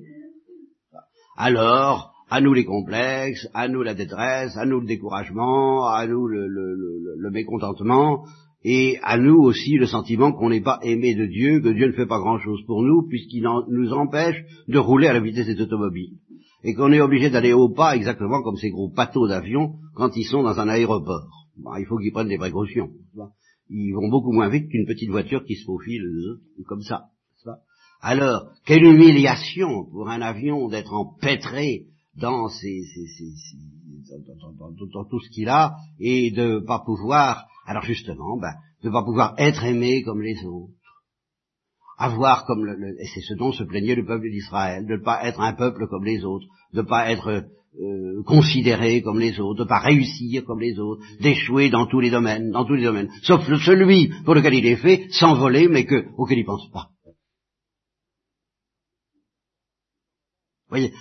alors 1.36 2.12
à 2.34 2.41
nous 2.41 2.54
les 2.54 2.65
complexes, 2.65 3.48
à 3.54 3.67
nous 3.67 3.84
la 3.84 3.93
détresse, 3.93 4.58
à 4.58 4.65
nous 4.65 4.80
le 4.80 4.88
découragement, 4.88 5.86
à 5.86 6.08
nous 6.08 6.26
le, 6.26 6.48
le 6.48 7.30
mécontentement, 7.30 8.26
et 8.63 8.98
à 9.04 9.19
nous 9.19 9.38
aussi 9.38 9.76
le 9.78 9.86
sentiment 9.86 10.32
qu'on 10.32 10.50
n'est 10.50 10.63
pas 10.63 10.80
aimé 10.82 11.13
de 11.13 11.28
Dieu, 11.28 11.62
que 11.62 11.69
Dieu 11.69 11.86
ne 11.86 11.91
fait 11.91 12.08
pas 12.08 12.17
grand-chose 12.17 12.63
pour 12.65 12.82
nous, 12.82 13.08
puisqu'il 13.08 13.48
nous 13.69 13.93
empêche 13.93 14.43
de 14.67 14.80
rouler 14.80 15.10
à 15.10 15.13
la 15.13 15.19
vitesse 15.19 15.46
des 15.46 15.62
automobiles 15.62 16.17
et 16.63 16.74
qu'on 16.74 16.91
est 16.91 17.02
obligé 17.02 17.30
d'aller 17.30 17.54
au 17.54 17.69
pas 17.69 17.96
exactement 17.96 18.41
comme 18.41 18.58
ces 18.58 18.72
gros 18.72 18.89
bateaux 18.89 19.28
d'avion 19.28 19.76
quand 19.93 20.15
ils 20.15 20.26
sont 20.26 20.41
dans 20.41 20.60
un 20.60 20.69
aéroport. 20.69 21.30
il 21.78 21.86
faut 21.86 21.98
qu'ils 21.98 22.13
prennent 22.13 22.30
des 22.30 22.39
précautions. 22.39 22.89
Ils 23.69 23.93
vont 23.93 24.10
beaucoup 24.10 24.32
moins 24.32 24.50
vite 24.50 24.69
qu'une 24.69 24.88
petite 24.88 25.12
voiture 25.12 25.46
qui 25.46 25.56
se 25.56 25.65
faufile 25.65 26.04
euh, 26.04 26.41
comme 26.65 26.82
ça. 26.82 27.10
Alors, 28.02 28.50
quelle 28.65 28.84
humiliation 28.84 29.86
pour 29.91 30.10
un 30.10 30.22
avion 30.22 30.67
d'être 30.67 30.93
empêtré 30.93 31.86
dans, 32.15 32.47
ces, 32.49 32.82
dans, 34.93 35.06
tout 35.06 35.19
ce 35.19 35.30
qu'il 35.30 35.49
a 35.49 35.76
et 35.99 36.32
de 36.32 36.60
ne 36.60 36.60
pas 36.60 36.80
pouvoir, 36.86 37.45
alors 37.65 37.84
justement, 37.84 38.38
ben, 38.38 38.54
de 38.84 38.89
ne 38.89 38.93
pas 38.93 39.04
pouvoir 39.04 39.34
être 39.38 39.63
aimé 39.63 40.04
comme 40.04 40.21
les 40.21 40.43
autres 40.45 40.73
avoir 41.97 42.45
comme 42.45 42.65
le, 42.65 42.73
et 42.99 43.06
c'est 43.13 43.21
ce 43.21 43.34
dont 43.36 43.52
se 43.52 43.63
plaignait 43.63 43.95
le 43.95 44.06
peuple 44.06 44.30
d'Israël, 44.30 44.86
de 44.86 44.93
ne 44.93 45.04
pas 45.04 45.26
être 45.26 45.39
un 45.39 45.54
peuple 45.54 45.88
comme 45.88 46.04
les 46.04 46.23
autres, 46.23 46.47
de 46.73 46.82
ne 46.82 46.88
pas 46.88 47.12
être 47.12 47.30
euh, 47.30 48.23
considéré 48.26 49.02
comme 49.02 49.19
les 49.19 49.39
autres, 49.39 49.60
de 49.60 49.63
ne 49.63 49.69
pas 49.69 49.80
réussir 49.80 50.43
comme 50.45 50.60
les 50.60 50.78
autres, 50.80 51.02
d'échouer 51.21 51.69
dans 51.69 51.88
tous 51.88 51.99
les 51.99 52.10
domaines, 52.10 52.52
dans 52.52 52.65
tous 52.65 52.76
les 52.76 52.84
domaines, 52.84 53.10
sauf 53.21 53.43
celui 53.45 54.12
pour 54.26 54.36
lequel 54.36 54.54
il 54.56 54.65
est 54.65 54.76
fait, 54.76 55.08
s'envoler, 55.12 55.67
mais 55.67 55.86
que, 55.86 56.06
auquel 56.17 56.39
il 56.39 56.45
pense 56.45 56.69
pas. 56.71 56.89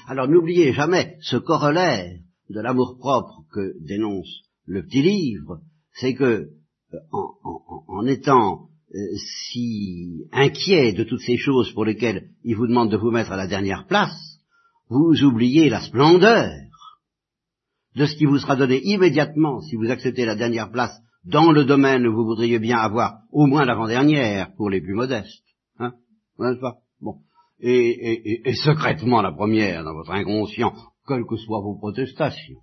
Alors 0.07 0.29
n'oubliez 0.29 0.73
jamais 0.73 1.17
ce 1.21 1.37
corollaire 1.37 2.19
de 2.51 2.61
l'amour 2.61 2.97
propre 2.99 3.43
que 3.53 3.75
dénonce 3.81 4.43
le 4.67 4.85
petit 4.85 5.03
livre, 5.03 5.61
c'est 5.95 6.15
que 6.15 6.49
euh, 6.95 6.99
en 7.89 8.07
étant 8.07 8.69
euh, 8.95 8.99
si 9.17 10.27
inquiet 10.33 10.93
de 10.93 11.05
toutes 11.05 11.23
ces 11.23 11.37
choses 11.37 11.73
pour 11.73 11.85
lesquelles 11.85 12.29
il 12.45 12.57
vous 12.57 12.67
demande 12.67 12.91
de 12.91 12.97
vous 12.97 13.11
mettre 13.11 13.33
à 13.33 13.37
la 13.37 13.47
dernière 13.47 13.87
place, 13.87 14.39
vous 14.89 15.25
oubliez 15.25 15.71
la 15.71 15.81
splendeur 15.81 16.51
de 17.97 18.07
ce 18.07 18.17
qui 18.17 18.27
vous 18.27 18.39
sera 18.39 18.57
donné 18.57 18.81
immédiatement 18.85 19.61
si 19.61 19.77
vous 19.77 19.91
acceptez 19.91 20.25
la 20.25 20.35
dernière 20.35 20.71
place 20.71 20.99
dans 21.25 21.53
le 21.53 21.65
domaine 21.65 22.07
où 22.07 22.15
vous 22.15 22.25
voudriez 22.25 22.59
bien 22.59 22.79
avoir 22.79 23.21
au 23.31 23.47
moins 23.47 23.65
l'avant-dernière 23.65 24.55
pour 24.57 24.71
les 24.71 24.81
plus 24.81 24.95
modestes. 24.95 25.45
Hein 25.79 25.95
pas? 26.39 26.77
Bon. 27.01 27.17
Et, 27.65 28.49
et, 28.49 28.55
secrètement 28.55 29.23
la 29.23 29.31
première 29.31 29.85
dans 29.85 29.95
votre 29.95 30.11
inconscient, 30.11 30.75
quelles 31.07 31.25
que 31.25 31.37
soient 31.37 31.61
vos 31.61 31.77
protestations. 31.77 32.61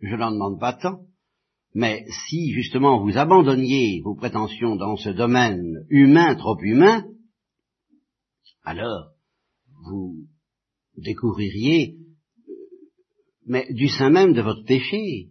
Je 0.00 0.14
n'en 0.14 0.32
demande 0.32 0.60
pas 0.60 0.74
tant, 0.74 1.00
mais 1.74 2.04
si 2.28 2.52
justement 2.52 3.02
vous 3.02 3.16
abandonniez 3.16 4.00
vos 4.04 4.14
prétentions 4.14 4.76
dans 4.76 4.96
ce 4.96 5.08
domaine 5.08 5.86
humain, 5.88 6.34
trop 6.36 6.58
humain, 6.60 7.04
alors 8.64 9.12
vous 9.86 10.26
découvririez, 10.96 11.96
euh, 12.48 12.52
mais 13.46 13.66
du 13.72 13.88
sein 13.88 14.10
même 14.10 14.34
de 14.34 14.42
votre 14.42 14.64
péché, 14.64 15.30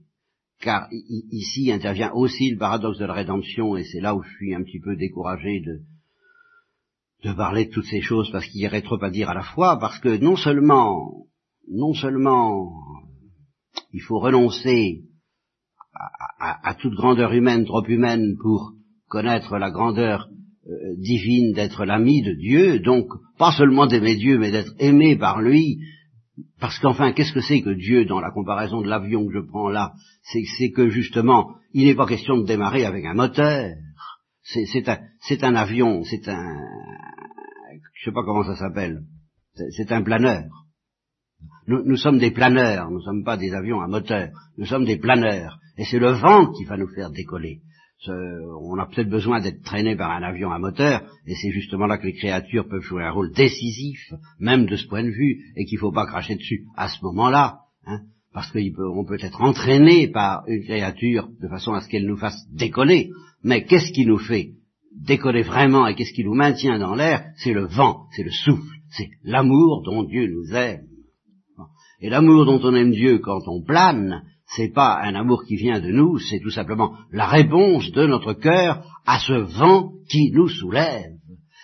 car 0.60 0.88
ici 0.92 1.72
intervient 1.72 2.12
aussi 2.14 2.50
le 2.50 2.58
paradoxe 2.58 2.98
de 2.98 3.06
la 3.06 3.14
rédemption, 3.14 3.78
et 3.78 3.84
c'est 3.84 4.02
là 4.02 4.16
où 4.16 4.24
je 4.24 4.30
suis 4.38 4.56
un 4.56 4.64
petit 4.64 4.80
peu 4.80 4.96
découragé 4.96 5.62
de, 5.62 5.82
de 7.24 7.34
parler 7.34 7.66
de 7.66 7.72
toutes 7.72 7.86
ces 7.86 8.02
choses, 8.02 8.30
parce 8.32 8.46
qu'il 8.48 8.62
y 8.62 8.68
aurait 8.68 8.82
trop 8.82 9.04
à 9.04 9.10
dire 9.10 9.30
à 9.30 9.34
la 9.34 9.44
fois, 9.44 9.78
parce 9.80 10.00
que 10.00 10.18
non 10.18 10.36
seulement, 10.36 11.26
non 11.70 11.94
seulement 11.94 12.72
il 13.94 14.02
faut 14.02 14.20
renoncer 14.20 15.04
à, 16.40 16.76
toute 16.76 16.94
grandeur 16.94 17.34
humaine, 17.34 17.66
trop 17.66 17.84
humaine, 17.86 18.36
pour 18.40 18.74
connaître 19.08 19.58
la 19.58 19.72
grandeur 19.72 20.28
euh, 20.68 20.72
divine 20.98 21.54
d'être 21.54 21.86
l'ami 21.86 22.22
de 22.22 22.34
Dieu, 22.34 22.80
donc 22.80 23.08
pas 23.40 23.52
seulement 23.52 23.88
d'aimer 23.88 24.16
Dieu, 24.16 24.38
mais 24.38 24.52
d'être 24.52 24.74
aimé 24.80 25.16
par 25.16 25.42
lui, 25.42 25.80
parce 26.60 26.78
qu'enfin, 26.80 27.14
qu'est-ce 27.14 27.34
que 27.34 27.42
c'est 27.42 27.62
que 27.62 27.74
Dieu 27.74 28.06
dans 28.06 28.20
la 28.20 28.32
comparaison 28.32 28.82
de 28.82 28.88
l'avion 28.88 29.26
que 29.26 29.34
je 29.34 29.48
prends 29.48 29.70
là? 29.70 29.94
C'est 30.22 30.72
que 30.72 30.90
justement, 30.90 31.56
il 31.74 31.86
n'est 31.86 31.96
pas 31.96 32.08
question 32.08 32.38
de 32.38 32.46
démarrer 32.46 32.86
avec 32.86 33.06
un 33.06 33.16
moteur. 33.16 33.74
C'est 34.50 34.88
un, 34.88 35.00
un, 35.42 35.56
avion, 35.56 36.04
c'est 36.06 36.26
un, 36.30 36.56
je 37.96 38.06
sais 38.06 38.14
pas 38.14 38.24
comment 38.24 38.46
ça 38.46 38.56
s'appelle, 38.56 39.02
c'est 39.72 39.92
un 39.92 40.02
planeur. 40.04 40.46
Nous, 41.68 41.84
nous, 41.84 41.98
sommes 41.98 42.18
des 42.18 42.32
planeurs, 42.32 42.90
nous 42.90 43.00
ne 43.00 43.04
sommes 43.04 43.24
pas 43.26 43.36
des 43.36 43.54
avions 43.54 43.82
à 43.82 43.88
moteur, 43.88 44.30
nous 44.58 44.66
sommes 44.66 44.86
des 44.86 44.98
planeurs. 44.98 45.60
Et 45.78 45.84
c'est 45.84 46.00
le 46.00 46.12
vent 46.12 46.50
qui 46.54 46.64
va 46.64 46.78
nous 46.78 46.88
faire 46.88 47.12
décoller. 47.12 47.60
on 48.08 48.80
a 48.80 48.86
peut-être 48.86 49.10
besoin 49.10 49.42
d'être 49.42 49.64
traîné 49.64 49.98
par 49.98 50.12
un 50.12 50.24
avion 50.24 50.50
à 50.52 50.60
moteur, 50.60 51.04
et 51.26 51.36
c'est 51.36 51.52
justement 51.52 51.86
là 51.86 51.98
que 51.98 52.06
les 52.06 52.14
créatures 52.16 52.70
peuvent 52.70 52.82
jouer 52.82 53.04
un 53.04 53.12
rôle 53.12 53.34
décisif, 53.34 54.00
même 54.40 54.66
de 54.66 54.78
ce 54.78 54.88
point 54.88 55.04
de 55.04 55.10
vue, 55.10 55.44
et 55.58 55.66
qu'il 55.66 55.76
ne 55.76 55.82
faut 55.82 55.92
pas 55.92 56.06
cracher 56.06 56.36
dessus 56.36 56.64
à 56.78 56.88
ce 56.88 57.04
moment-là, 57.04 57.60
hein, 57.86 58.00
parce 58.34 58.50
qu'on 58.52 59.06
peut 59.06 59.20
être 59.20 59.42
entraîné 59.42 60.08
par 60.08 60.44
une 60.48 60.64
créature 60.64 61.28
de 61.42 61.50
façon 61.50 61.74
à 61.74 61.82
ce 61.82 61.90
qu'elle 61.90 62.08
nous 62.08 62.18
fasse 62.18 62.48
décoller. 62.54 63.10
Mais 63.44 63.66
qu'est-ce 63.66 63.92
qui 63.92 64.06
nous 64.06 64.18
fait 64.18 64.52
décoller 65.06 65.44
vraiment 65.44 65.88
et 65.88 65.96
qu'est-ce 65.96 66.14
qui 66.14 66.24
nous 66.24 66.36
maintient 66.36 66.80
dans 66.80 66.96
l'air? 66.96 67.26
C'est 67.38 67.54
le 67.54 67.66
vent, 67.66 68.06
c'est 68.16 68.24
le 68.24 68.32
souffle, 68.32 68.76
c'est 68.92 69.10
l'amour 69.24 69.84
dont 69.86 70.04
Dieu 70.04 70.28
nous 70.28 70.56
aime. 70.56 70.88
Et 72.00 72.10
l'amour 72.10 72.46
dont 72.46 72.60
on 72.64 72.76
aime 72.76 72.92
Dieu 72.92 73.20
quand 73.20 73.42
on 73.48 73.64
plane, 73.64 74.24
c'est 74.56 74.72
pas 74.72 75.00
un 75.04 75.16
amour 75.16 75.44
qui 75.46 75.56
vient 75.56 75.80
de 75.80 75.92
nous, 75.92 76.20
c'est 76.20 76.40
tout 76.40 76.52
simplement 76.52 76.94
la 77.12 77.28
réponse 77.28 77.92
de 77.92 78.06
notre 78.06 78.34
cœur 78.34 78.84
à 79.06 79.20
ce 79.20 79.34
vent 79.34 79.92
qui 80.10 80.32
nous 80.32 80.48
soulève. 80.48 81.18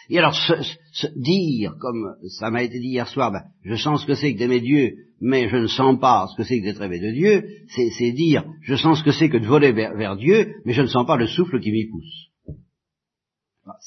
Et 0.10 0.20
alors, 0.20 0.36
se, 0.36 1.08
dire, 1.16 1.76
comme 1.80 2.16
ça 2.38 2.52
m'a 2.52 2.64
été 2.64 2.80
dit 2.80 2.90
hier 2.90 3.08
soir, 3.08 3.32
ben, 3.32 3.44
je 3.64 3.76
sens 3.76 4.02
ce 4.02 4.06
que 4.06 4.16
c'est 4.16 4.34
que 4.34 4.40
d'aimer 4.40 4.60
Dieu, 4.60 4.92
mais 5.26 5.48
je 5.48 5.56
ne 5.56 5.68
sens 5.68 5.98
pas 6.02 6.28
ce 6.28 6.36
que 6.36 6.44
c'est 6.44 6.60
que 6.60 6.66
d'être 6.66 6.82
aimé 6.82 7.00
de 7.00 7.12
Dieu, 7.12 7.48
c'est 7.70 8.12
dire, 8.12 8.44
je 8.62 8.76
sens 8.76 9.00
ce 9.00 9.04
que 9.06 9.14
c'est 9.14 9.30
que 9.30 9.38
de 9.38 9.48
voler 9.48 9.72
vers, 9.72 10.18
Dieu, 10.18 10.56
mais 10.66 10.74
je 10.74 10.82
ne 10.82 10.88
sens 10.88 11.08
pas 11.08 11.16
le 11.16 11.28
souffle 11.28 11.62
qui 11.62 11.72
m'y 11.72 11.88
pousse. 11.88 12.58
Ah, 13.66 13.78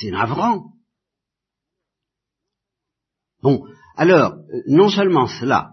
c'est 0.00 0.10
navrant. 0.10 0.72
Bon, 3.42 3.62
alors, 3.96 4.32
euh, 4.32 4.62
non 4.68 4.88
seulement 4.88 5.26
cela, 5.26 5.72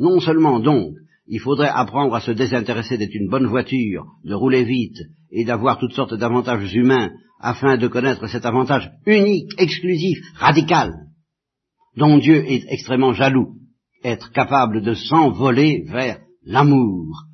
non 0.00 0.18
seulement 0.18 0.58
donc, 0.58 0.94
il 1.28 1.38
faudrait 1.38 1.70
apprendre 1.72 2.16
à 2.16 2.20
se 2.20 2.32
désintéresser 2.32 2.98
d'être 2.98 3.14
une 3.14 3.30
bonne 3.30 3.46
voiture, 3.46 4.04
de 4.24 4.34
rouler 4.34 4.64
vite 4.64 4.98
et 5.30 5.44
d'avoir 5.44 5.78
toutes 5.78 5.92
sortes 5.92 6.14
d'avantages 6.14 6.74
humains 6.74 7.12
afin 7.38 7.76
de 7.76 7.86
connaître 7.86 8.26
cet 8.26 8.44
avantage 8.44 8.90
unique, 9.06 9.52
exclusif, 9.58 10.18
radical, 10.34 10.92
dont 11.96 12.18
Dieu 12.18 12.44
est 12.50 12.64
extrêmement 12.68 13.12
jaloux, 13.12 13.56
être 14.04 14.32
capable 14.32 14.82
de 14.82 14.94
s'envoler 14.94 15.84
vers 15.86 16.18
l'amour 16.44 17.24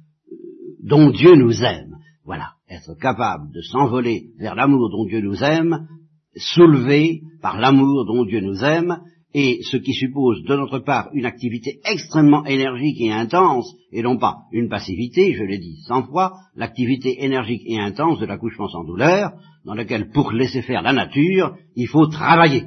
dont 0.82 1.10
Dieu 1.10 1.34
nous 1.34 1.62
aime. 1.62 1.96
Voilà, 2.24 2.52
être 2.68 2.94
capable 3.00 3.52
de 3.52 3.60
s'envoler 3.62 4.30
vers 4.38 4.54
l'amour 4.54 4.90
dont 4.90 5.06
Dieu 5.06 5.20
nous 5.20 5.42
aime, 5.42 5.88
soulevé 6.36 7.22
par 7.40 7.58
l'amour 7.58 8.04
dont 8.06 8.24
Dieu 8.24 8.40
nous 8.40 8.62
aime, 8.64 9.00
et 9.34 9.60
ce 9.62 9.76
qui 9.76 9.92
suppose 9.92 10.42
de 10.44 10.56
notre 10.56 10.78
part 10.78 11.10
une 11.12 11.26
activité 11.26 11.80
extrêmement 11.84 12.44
énergique 12.46 13.00
et 13.00 13.12
intense, 13.12 13.74
et 13.92 14.02
non 14.02 14.16
pas 14.16 14.38
une 14.52 14.68
passivité, 14.68 15.34
je 15.34 15.44
l'ai 15.44 15.58
dit 15.58 15.76
cent 15.86 16.06
fois, 16.06 16.32
l'activité 16.56 17.22
énergique 17.24 17.62
et 17.66 17.78
intense 17.78 18.18
de 18.18 18.26
l'accouchement 18.26 18.68
sans 18.68 18.84
douleur, 18.84 19.32
dans 19.64 19.74
laquelle, 19.74 20.10
pour 20.10 20.32
laisser 20.32 20.62
faire 20.62 20.82
la 20.82 20.94
nature, 20.94 21.56
il 21.76 21.88
faut 21.88 22.06
travailler. 22.06 22.64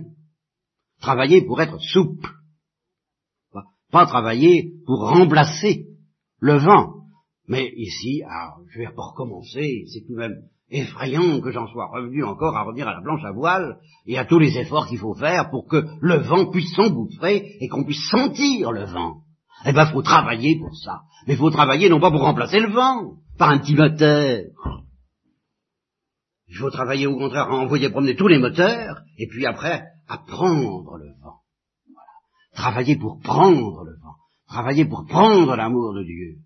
Travailler 1.02 1.42
pour 1.42 1.60
être 1.62 1.80
souple. 1.80 2.30
pas 3.92 4.06
travailler 4.06 4.74
pour 4.86 5.10
remplacer 5.10 5.88
le 6.40 6.58
vent. 6.58 6.94
Mais 7.48 7.74
ici, 7.76 8.22
je 8.70 8.80
vais 8.80 8.94
pas 8.96 9.08
recommencer, 9.12 9.84
c'est 9.92 10.06
tout 10.08 10.14
de 10.14 10.20
même 10.20 10.38
effrayant 10.70 11.42
que 11.42 11.52
j'en 11.52 11.68
sois 11.68 11.88
revenu 11.88 12.24
encore 12.24 12.56
à 12.56 12.64
revenir 12.64 12.88
à 12.88 12.94
la 12.94 13.02
planche 13.02 13.26
à 13.26 13.32
voile 13.32 13.78
et 14.06 14.18
à 14.18 14.24
tous 14.24 14.40
les 14.40 14.58
efforts 14.58 14.88
qu'il 14.88 15.00
faut 15.00 15.16
faire 15.16 15.50
pour 15.50 15.68
que 15.68 15.84
le 16.00 16.20
vent 16.20 16.50
puisse 16.50 16.74
s'engouffrer 16.74 17.58
et 17.60 17.68
qu'on 17.68 17.84
puisse 17.84 18.08
sentir 18.10 18.72
le 18.72 18.86
vent. 18.86 19.24
Eh 19.66 19.74
ben, 19.74 19.86
faut 19.88 20.02
travailler 20.02 20.58
pour 20.60 20.76
ça. 20.78 21.02
Mais 21.28 21.36
faut 21.36 21.50
travailler 21.50 21.90
non 21.90 22.00
pas 22.00 22.12
pour 22.12 22.22
remplacer 22.22 22.60
le 22.60 22.72
vent, 22.72 23.16
par 23.38 23.50
un 23.50 23.60
petit 23.60 23.76
moteur. 23.76 24.44
Il 26.48 26.56
faut 26.56 26.70
travailler 26.70 27.08
au 27.08 27.18
contraire 27.18 27.50
à 27.50 27.56
envoyer 27.56 27.90
promener 27.90 28.16
tous 28.16 28.28
les 28.28 28.40
moteurs, 28.40 29.02
et 29.18 29.28
puis 29.28 29.46
après, 29.46 29.84
à 30.12 30.17
prendre 30.17 30.97
le 30.97 31.12
vent. 31.21 31.39
Travailler 32.54 32.97
pour 32.97 33.19
prendre 33.19 33.84
le 33.84 33.93
vent. 34.02 34.15
Travailler 34.47 34.86
pour 34.86 35.06
prendre 35.06 35.56
l'amour 35.56 35.93
de 35.93 36.04
Dieu 36.04 36.38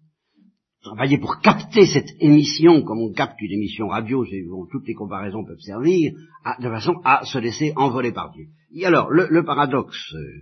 travailler 0.85 1.17
pour 1.17 1.39
capter 1.39 1.85
cette 1.87 2.11
émission, 2.19 2.83
comme 2.83 2.99
on 2.99 3.11
capte 3.11 3.41
une 3.41 3.53
émission 3.53 3.87
radio, 3.87 4.23
dont 4.47 4.67
toutes 4.71 4.87
les 4.87 4.93
comparaisons 4.93 5.43
peuvent 5.43 5.59
servir, 5.59 6.13
de 6.59 6.69
façon 6.69 6.93
à 7.03 7.25
se 7.25 7.39
laisser 7.39 7.73
envoler 7.75 8.11
par 8.11 8.31
Dieu. 8.31 8.45
Et 8.71 8.85
alors, 8.85 9.09
le, 9.09 9.43
paradoxe 9.43 10.13
euh, 10.13 10.41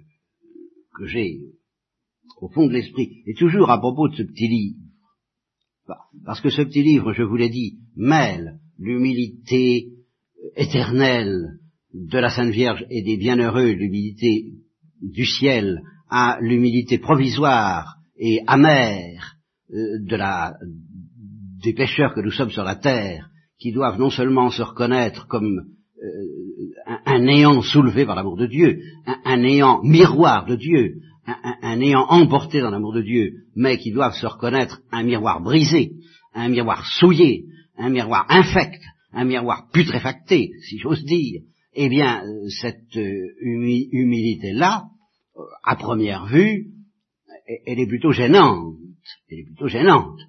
que 0.97 1.05
j'ai 1.05 1.39
au 2.41 2.49
fond 2.49 2.67
de 2.67 2.73
l'esprit 2.73 3.23
est 3.25 3.37
toujours 3.37 3.69
à 3.69 3.79
propos 3.79 4.09
de 4.09 4.15
ce 4.15 4.23
petit 4.23 4.47
livre. 4.47 4.79
Parce 6.25 6.41
que 6.41 6.49
ce 6.49 6.61
petit 6.61 6.83
livre, 6.83 7.13
je 7.13 7.23
vous 7.23 7.35
l'ai 7.35 7.49
dit, 7.49 7.79
mêle 7.95 8.59
l'humilité 8.77 9.93
éternelle 10.55 11.59
de 11.93 12.17
la 12.17 12.29
Sainte 12.29 12.51
Vierge 12.51 12.85
et 12.89 13.03
des 13.03 13.17
bienheureux, 13.17 13.71
l'humilité 13.71 14.45
du 15.01 15.25
ciel, 15.25 15.81
à 16.09 16.37
l'humilité 16.41 16.97
provisoire 16.97 17.95
et 18.17 18.41
amère 18.47 19.35
euh, 19.71 19.99
de 20.07 20.15
la, 20.15 20.53
des 21.63 21.73
pécheurs 21.73 22.13
que 22.13 22.21
nous 22.21 22.31
sommes 22.31 22.51
sur 22.51 22.63
la 22.63 22.75
terre, 22.75 23.29
qui 23.59 23.71
doivent 23.71 23.99
non 23.99 24.09
seulement 24.09 24.49
se 24.49 24.61
reconnaître 24.61 25.27
comme 25.27 25.65
euh, 26.03 26.99
un, 27.05 27.19
néant 27.19 27.61
soulevé 27.61 28.05
par 28.05 28.15
l'amour 28.15 28.37
de 28.37 28.47
Dieu, 28.47 28.81
un, 29.05 29.37
néant 29.37 29.81
miroir 29.83 30.45
de 30.45 30.55
Dieu, 30.55 30.95
un, 31.25 31.77
néant 31.77 32.05
emporté 32.09 32.59
dans 32.59 32.71
l'amour 32.71 32.93
de 32.93 33.01
Dieu, 33.01 33.31
mais 33.55 33.77
qui 33.77 33.91
doivent 33.91 34.15
se 34.15 34.27
reconnaître 34.27 34.81
un 34.91 35.03
miroir 35.03 35.41
brisé, 35.41 35.93
un 36.33 36.49
miroir 36.49 36.85
souillé, 36.85 37.45
un 37.77 37.89
miroir 37.89 38.25
infect, 38.29 38.81
un 39.13 39.25
miroir 39.25 39.69
putréfacté, 39.71 40.51
si 40.67 40.79
j'ose 40.79 41.03
dire, 41.05 41.41
eh 41.75 41.89
bien, 41.89 42.23
cette 42.61 42.95
euh, 42.97 43.35
humilité-là, 43.39 44.85
à 45.63 45.75
première 45.75 46.27
vue, 46.27 46.67
elle 47.65 47.79
est 47.79 47.87
plutôt 47.87 48.11
gênante 48.11 48.75
elle 49.29 49.39
est 49.39 49.45
plutôt 49.45 49.67
gênante. 49.67 50.19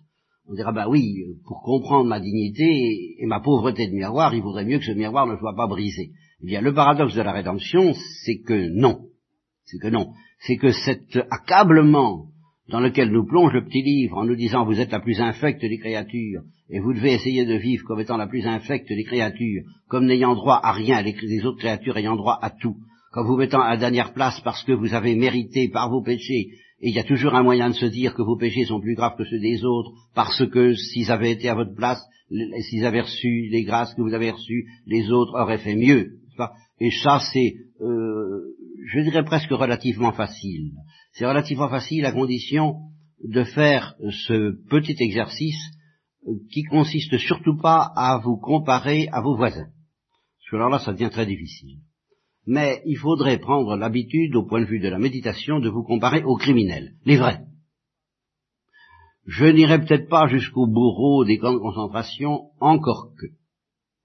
On 0.47 0.55
dira, 0.55 0.73
bah 0.73 0.89
oui, 0.89 1.25
pour 1.47 1.63
comprendre 1.63 2.09
ma 2.09 2.21
dignité 2.21 3.17
et 3.19 3.27
ma 3.27 3.41
pauvreté 3.41 3.87
de 3.87 3.95
miroir, 3.95 4.35
il 4.35 4.43
vaudrait 4.43 4.65
mieux 4.65 4.79
que 4.79 4.85
ce 4.85 4.93
miroir 4.93 5.27
ne 5.27 5.37
soit 5.37 5.57
pas 5.57 5.67
brisé. 5.67 6.11
Eh 6.43 6.47
bien, 6.47 6.61
le 6.61 6.75
paradoxe 6.75 7.15
de 7.15 7.23
la 7.23 7.33
rédemption, 7.33 7.95
c'est 8.25 8.41
que 8.41 8.69
non. 8.69 9.07
C'est 9.65 9.79
que 9.79 9.89
non. 9.89 10.13
C'est 10.41 10.57
que 10.57 10.73
cet 10.73 11.17
accablement 11.31 12.27
dans 12.69 12.81
lequel 12.81 13.11
nous 13.11 13.27
plonge 13.27 13.53
le 13.53 13.65
petit 13.65 13.83
livre 13.83 14.17
en 14.17 14.25
nous 14.25 14.37
disant 14.37 14.65
vous 14.65 14.81
êtes 14.81 14.93
la 14.93 15.01
plus 15.01 15.21
infecte 15.21 15.61
des 15.61 15.79
créatures 15.79 16.43
et 16.71 16.81
vous 16.81 16.95
devez 16.95 17.13
essayer 17.13 17.45
de 17.45 17.55
vivre 17.55 17.85
comme 17.87 18.01
étant 18.01 18.17
la 18.17 18.27
plus 18.27 18.47
infecte 18.47 18.89
des 18.89 19.05
créatures, 19.05 19.65
comme 19.89 20.07
n'ayant 20.07 20.35
droit 20.35 20.61
à 20.63 20.73
rien, 20.73 21.03
les 21.03 21.45
autres 21.45 21.59
créatures 21.59 21.97
ayant 21.97 22.17
droit 22.17 22.39
à 22.41 22.51
tout, 22.51 22.77
comme 23.13 23.27
vous 23.27 23.37
mettant 23.37 23.61
à 23.61 23.77
dernière 23.77 24.15
place 24.15 24.41
parce 24.43 24.65
que 24.65 24.73
vous 24.73 24.95
avez 24.95 25.15
mérité 25.15 25.69
par 25.69 25.91
vos 25.91 26.03
péchés 26.03 26.49
et 26.85 26.89
il 26.89 26.95
y 26.95 26.99
a 26.99 27.05
toujours 27.05 27.35
un 27.35 27.43
moyen 27.43 27.71
de 27.71 27.75
se 27.75 27.87
dire 27.87 28.15
que 28.15 28.21
vos 28.21 28.37
péchés 28.37 28.65
sont 28.65 28.79
plus 28.79 28.95
graves 28.95 29.17
que 29.17 29.25
ceux 29.25 29.39
des 29.39 29.65
autres, 29.65 29.93
parce 30.15 30.45
que 30.51 30.75
s'ils 30.75 31.11
avaient 31.11 31.33
été 31.33 31.49
à 31.49 31.55
votre 31.55 31.75
place, 31.75 32.03
s'ils 32.69 32.85
avaient 32.85 33.01
reçu 33.01 33.49
les 33.51 33.63
grâces 33.63 33.95
que 33.95 34.03
vous 34.03 34.13
avez 34.13 34.31
reçues, 34.31 34.67
les 34.87 35.11
autres 35.11 35.33
auraient 35.41 35.59
fait 35.59 35.77
mieux. 35.77 36.19
Et 36.81 36.91
ça, 36.91 37.21
c'est, 37.33 37.55
euh, 37.81 38.55
je 38.87 39.01
dirais 39.01 39.25
presque 39.25 39.51
relativement 39.51 40.13
facile. 40.13 40.73
C'est 41.15 41.27
relativement 41.27 41.69
facile 41.69 42.05
à 42.05 42.13
condition 42.13 42.77
de 43.23 43.43
faire 43.43 43.97
ce 44.27 44.53
petit 44.69 44.97
exercice 44.99 45.61
euh, 46.27 46.33
qui 46.53 46.63
consiste 46.63 47.17
surtout 47.19 47.57
pas 47.57 47.93
à 47.97 48.21
vous 48.23 48.37
comparer 48.37 49.09
à 49.13 49.21
vos 49.21 49.37
voisins. 49.37 49.67
Parce 49.67 50.51
que 50.51 50.57
alors 50.57 50.71
là, 50.71 50.79
ça 50.79 50.93
devient 50.93 51.11
très 51.11 51.27
difficile 51.27 51.81
mais 52.47 52.83
il 52.85 52.97
faudrait 52.97 53.39
prendre 53.39 53.77
l'habitude, 53.77 54.37
au 54.37 54.45
point 54.45 54.61
de 54.61 54.67
vue 54.67 54.81
de 54.81 54.89
la 54.89 54.99
méditation, 54.99 55.61
de 55.61 55.69
vous 55.69 55.83
comparer 55.83 56.23
aux 56.25 56.37
criminels, 56.37 56.95
les 57.05 57.17
vrais. 57.17 57.41
Je 59.27 59.47
n'irai 59.47 59.81
peut-être 59.81 60.09
pas 60.09 60.29
jusqu'au 60.29 60.67
bourreau 60.67 61.25
des 61.25 61.39
camps 61.39 61.55
de 61.55 61.59
concentration, 61.59 62.51
encore 62.61 63.13
que, 63.19 63.27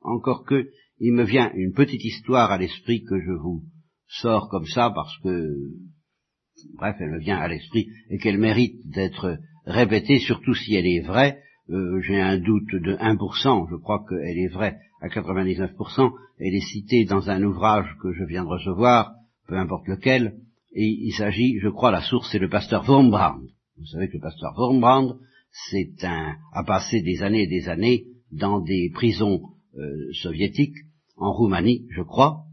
encore 0.01 0.45
que, 0.45 0.69
il 0.99 1.13
me 1.13 1.23
vient 1.23 1.51
une 1.53 1.73
petite 1.73 2.03
histoire 2.03 2.51
à 2.51 2.57
l'esprit 2.57 3.03
que 3.03 3.19
je 3.19 3.31
vous 3.31 3.63
sors 4.07 4.49
comme 4.49 4.65
ça 4.65 4.91
parce 4.93 5.17
que, 5.19 5.45
bref, 6.75 6.95
elle 6.99 7.11
me 7.11 7.19
vient 7.19 7.37
à 7.37 7.47
l'esprit 7.47 7.87
et 8.09 8.17
qu'elle 8.17 8.37
mérite 8.37 8.75
d'être 8.85 9.37
répétée, 9.65 10.19
surtout 10.19 10.53
si 10.53 10.75
elle 10.75 10.87
est 10.87 11.01
vraie. 11.01 11.39
Euh, 11.69 12.01
j'ai 12.01 12.19
un 12.19 12.37
doute 12.37 12.71
de 12.73 12.95
1%, 12.95 13.69
je 13.69 13.75
crois 13.75 14.03
qu'elle 14.07 14.37
est 14.37 14.47
vraie 14.47 14.77
à 15.01 15.07
99%, 15.07 16.11
elle 16.39 16.55
est 16.55 16.71
citée 16.71 17.05
dans 17.05 17.29
un 17.29 17.43
ouvrage 17.43 17.87
que 18.01 18.11
je 18.11 18.23
viens 18.23 18.43
de 18.43 18.49
recevoir, 18.49 19.13
peu 19.47 19.55
importe 19.55 19.87
lequel, 19.87 20.35
et 20.73 20.85
il 20.85 21.13
s'agit, 21.13 21.59
je 21.59 21.69
crois, 21.69 21.91
la 21.91 22.01
source, 22.01 22.29
c'est 22.31 22.39
le 22.39 22.49
pasteur 22.49 22.87
Wurmbrand. 22.87 23.39
Vous 23.77 23.85
savez 23.85 24.07
que 24.07 24.15
le 24.17 24.21
pasteur 24.21 24.53
Wurmbrand, 24.57 25.15
c'est 25.69 26.03
a 26.03 26.63
passé 26.65 27.01
des 27.01 27.21
années 27.21 27.43
et 27.43 27.47
des 27.47 27.69
années 27.69 28.05
dans 28.31 28.61
des 28.61 28.91
prisons 28.93 29.41
euh, 29.77 30.11
soviétiques, 30.21 30.77
en 31.17 31.33
Roumanie, 31.33 31.85
je 31.91 32.01
crois, 32.01 32.45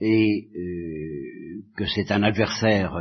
et 0.00 0.48
euh, 0.54 1.62
que 1.76 1.86
c'est 1.86 2.10
un 2.10 2.22
adversaire 2.22 2.96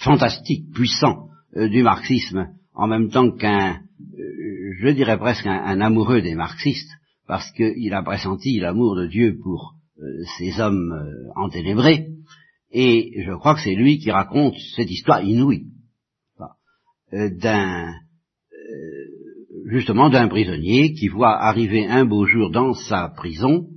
fantastique, 0.00 0.72
puissant 0.72 1.28
du 1.54 1.82
marxisme, 1.82 2.48
en 2.74 2.86
même 2.86 3.10
temps 3.10 3.30
qu'un, 3.32 3.80
je 4.80 4.88
dirais 4.90 5.18
presque 5.18 5.46
un 5.46 5.80
amoureux 5.80 6.22
des 6.22 6.34
marxistes, 6.34 6.90
parce 7.26 7.50
qu'il 7.52 7.92
a 7.92 8.02
pressenti 8.02 8.58
l'amour 8.58 8.96
de 8.96 9.06
Dieu 9.06 9.38
pour 9.42 9.74
euh, 10.00 10.24
ces 10.38 10.60
hommes 10.60 10.92
euh, 10.92 11.30
enténébrés, 11.36 12.08
et 12.70 13.22
je 13.24 13.32
crois 13.32 13.54
que 13.54 13.60
c'est 13.60 13.74
lui 13.74 13.98
qui 13.98 14.10
raconte 14.10 14.54
cette 14.76 14.90
histoire 14.90 15.22
inouïe 15.22 15.66
euh, 17.12 17.30
d'un 17.30 17.92
justement 19.66 20.08
d'un 20.08 20.28
prisonnier 20.28 20.94
qui 20.94 21.08
voit 21.08 21.36
arriver 21.36 21.86
un 21.86 22.04
beau 22.06 22.26
jour 22.26 22.50
dans 22.50 22.72
sa 22.74 23.08
prison 23.08 23.68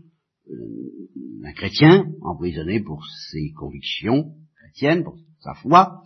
un 1.43 1.53
chrétien 1.53 2.05
emprisonné 2.21 2.81
pour 2.81 3.03
ses 3.31 3.51
convictions 3.53 4.35
chrétiennes, 4.57 5.03
pour 5.03 5.17
sa 5.39 5.53
foi, 5.55 6.01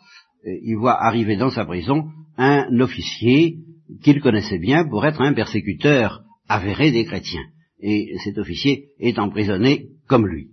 il 0.45 0.75
voit 0.77 1.03
arriver 1.03 1.38
dans 1.38 1.49
sa 1.49 1.65
prison 1.65 2.10
un 2.38 2.79
officier 2.79 3.58
qu'il 4.03 4.21
connaissait 4.21 4.60
bien 4.60 4.88
pour 4.88 5.05
être 5.05 5.21
un 5.21 5.34
persécuteur 5.34 6.23
avéré 6.47 6.91
des 6.91 7.05
chrétiens. 7.05 7.45
Et 7.79 8.15
cet 8.23 8.38
officier 8.38 8.89
est 8.99 9.19
emprisonné 9.19 9.89
comme 10.08 10.27
lui. 10.27 10.51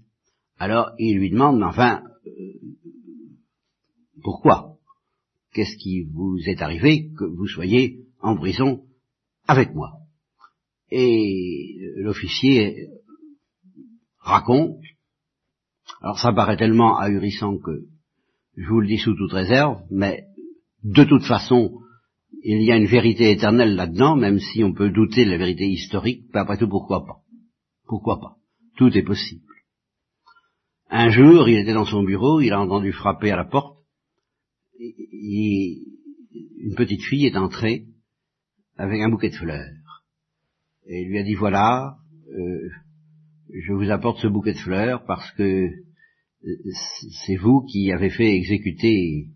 Alors 0.58 0.90
il 0.98 1.18
lui 1.18 1.30
demande, 1.30 1.62
enfin, 1.62 2.02
euh, 2.26 2.30
pourquoi? 4.22 4.76
Qu'est-ce 5.52 5.76
qui 5.76 6.04
vous 6.04 6.38
est 6.46 6.62
arrivé 6.62 7.10
que 7.18 7.24
vous 7.24 7.46
soyez 7.46 8.06
en 8.20 8.36
prison 8.36 8.82
avec 9.46 9.74
moi? 9.74 9.90
Et 10.90 11.76
l'officier 11.96 12.88
raconte, 14.18 14.78
alors 16.00 16.18
ça 16.18 16.32
paraît 16.32 16.56
tellement 16.56 16.98
ahurissant 16.98 17.58
que 17.58 17.86
je 18.56 18.68
vous 18.68 18.80
le 18.80 18.86
dis 18.86 18.98
sous 18.98 19.14
toute 19.14 19.32
réserve, 19.32 19.82
mais 19.90 20.24
de 20.84 21.04
toute 21.04 21.24
façon, 21.24 21.78
il 22.42 22.62
y 22.62 22.72
a 22.72 22.76
une 22.76 22.86
vérité 22.86 23.30
éternelle 23.30 23.74
là-dedans, 23.74 24.16
même 24.16 24.38
si 24.38 24.64
on 24.64 24.72
peut 24.72 24.90
douter 24.90 25.24
de 25.24 25.30
la 25.30 25.38
vérité 25.38 25.64
historique, 25.66 26.24
mais 26.34 26.40
après 26.40 26.58
tout, 26.58 26.68
pourquoi 26.68 27.04
pas? 27.06 27.20
Pourquoi 27.86 28.20
pas? 28.20 28.36
Tout 28.76 28.96
est 28.96 29.02
possible. 29.02 29.44
Un 30.90 31.08
jour, 31.08 31.48
il 31.48 31.58
était 31.58 31.72
dans 31.72 31.86
son 31.86 32.02
bureau, 32.02 32.40
il 32.40 32.52
a 32.52 32.60
entendu 32.60 32.92
frapper 32.92 33.30
à 33.30 33.36
la 33.36 33.44
porte, 33.44 33.78
et 34.78 35.82
une 36.58 36.74
petite 36.76 37.02
fille 37.02 37.26
est 37.26 37.36
entrée 37.36 37.86
avec 38.76 39.00
un 39.00 39.08
bouquet 39.08 39.30
de 39.30 39.36
fleurs. 39.36 40.04
Et 40.86 41.02
il 41.02 41.08
lui 41.08 41.18
a 41.18 41.22
dit, 41.22 41.34
voilà, 41.34 41.96
euh, 42.36 42.68
je 43.52 43.72
vous 43.72 43.90
apporte 43.90 44.18
ce 44.18 44.26
bouquet 44.26 44.54
de 44.54 44.58
fleurs 44.58 45.04
parce 45.04 45.30
que 45.32 45.70
c'est 47.26 47.36
vous 47.36 47.62
qui 47.62 47.92
avez 47.92 48.10
fait 48.10 48.34
exécuter 48.34 49.28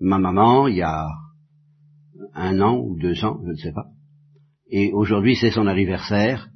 ma 0.00 0.18
maman 0.18 0.68
il 0.68 0.76
y 0.76 0.82
a 0.82 1.06
un 2.34 2.60
an 2.60 2.78
ou 2.78 2.98
deux 2.98 3.24
ans, 3.24 3.40
je 3.44 3.50
ne 3.50 3.56
sais 3.56 3.72
pas. 3.72 3.86
Et 4.70 4.92
aujourd'hui 4.92 5.36
c'est 5.36 5.50
son 5.50 5.66
anniversaire. 5.66 6.48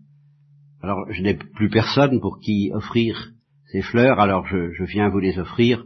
Alors 0.82 1.10
je 1.10 1.22
n'ai 1.22 1.34
plus 1.34 1.70
personne 1.70 2.20
pour 2.20 2.38
qui 2.40 2.70
offrir 2.72 3.32
ces 3.72 3.82
fleurs, 3.82 4.20
alors 4.20 4.46
je, 4.46 4.84
viens 4.84 5.08
vous 5.08 5.18
les 5.18 5.38
offrir 5.38 5.84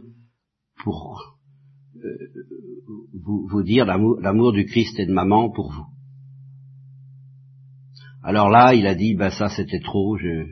pour 0.83 1.37
euh, 1.95 1.99
vous, 3.13 3.63
dire 3.63 3.85
l'amour 3.85 4.53
du 4.53 4.65
Christ 4.65 4.99
et 4.99 5.05
de 5.05 5.13
maman 5.13 5.49
pour 5.49 5.71
vous. 5.71 5.85
Alors 8.21 8.49
là, 8.49 8.75
il 8.75 8.85
a 8.85 8.95
dit, 8.95 9.15
ben 9.15 9.29
ça 9.31 9.49
c'était 9.49 9.79
trop, 9.79 10.17
je 10.17 10.45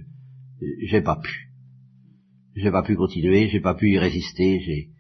j'ai 0.90 1.02
pas 1.02 1.20
pu. 1.22 1.47
J'ai 2.58 2.72
pas 2.72 2.82
pu 2.82 2.96
continuer, 2.96 3.50
j'ai 3.50 3.60
pas 3.60 3.76
pu 3.76 3.92
y 3.92 4.00
résister, 4.00 4.60
j'ai 4.62 4.92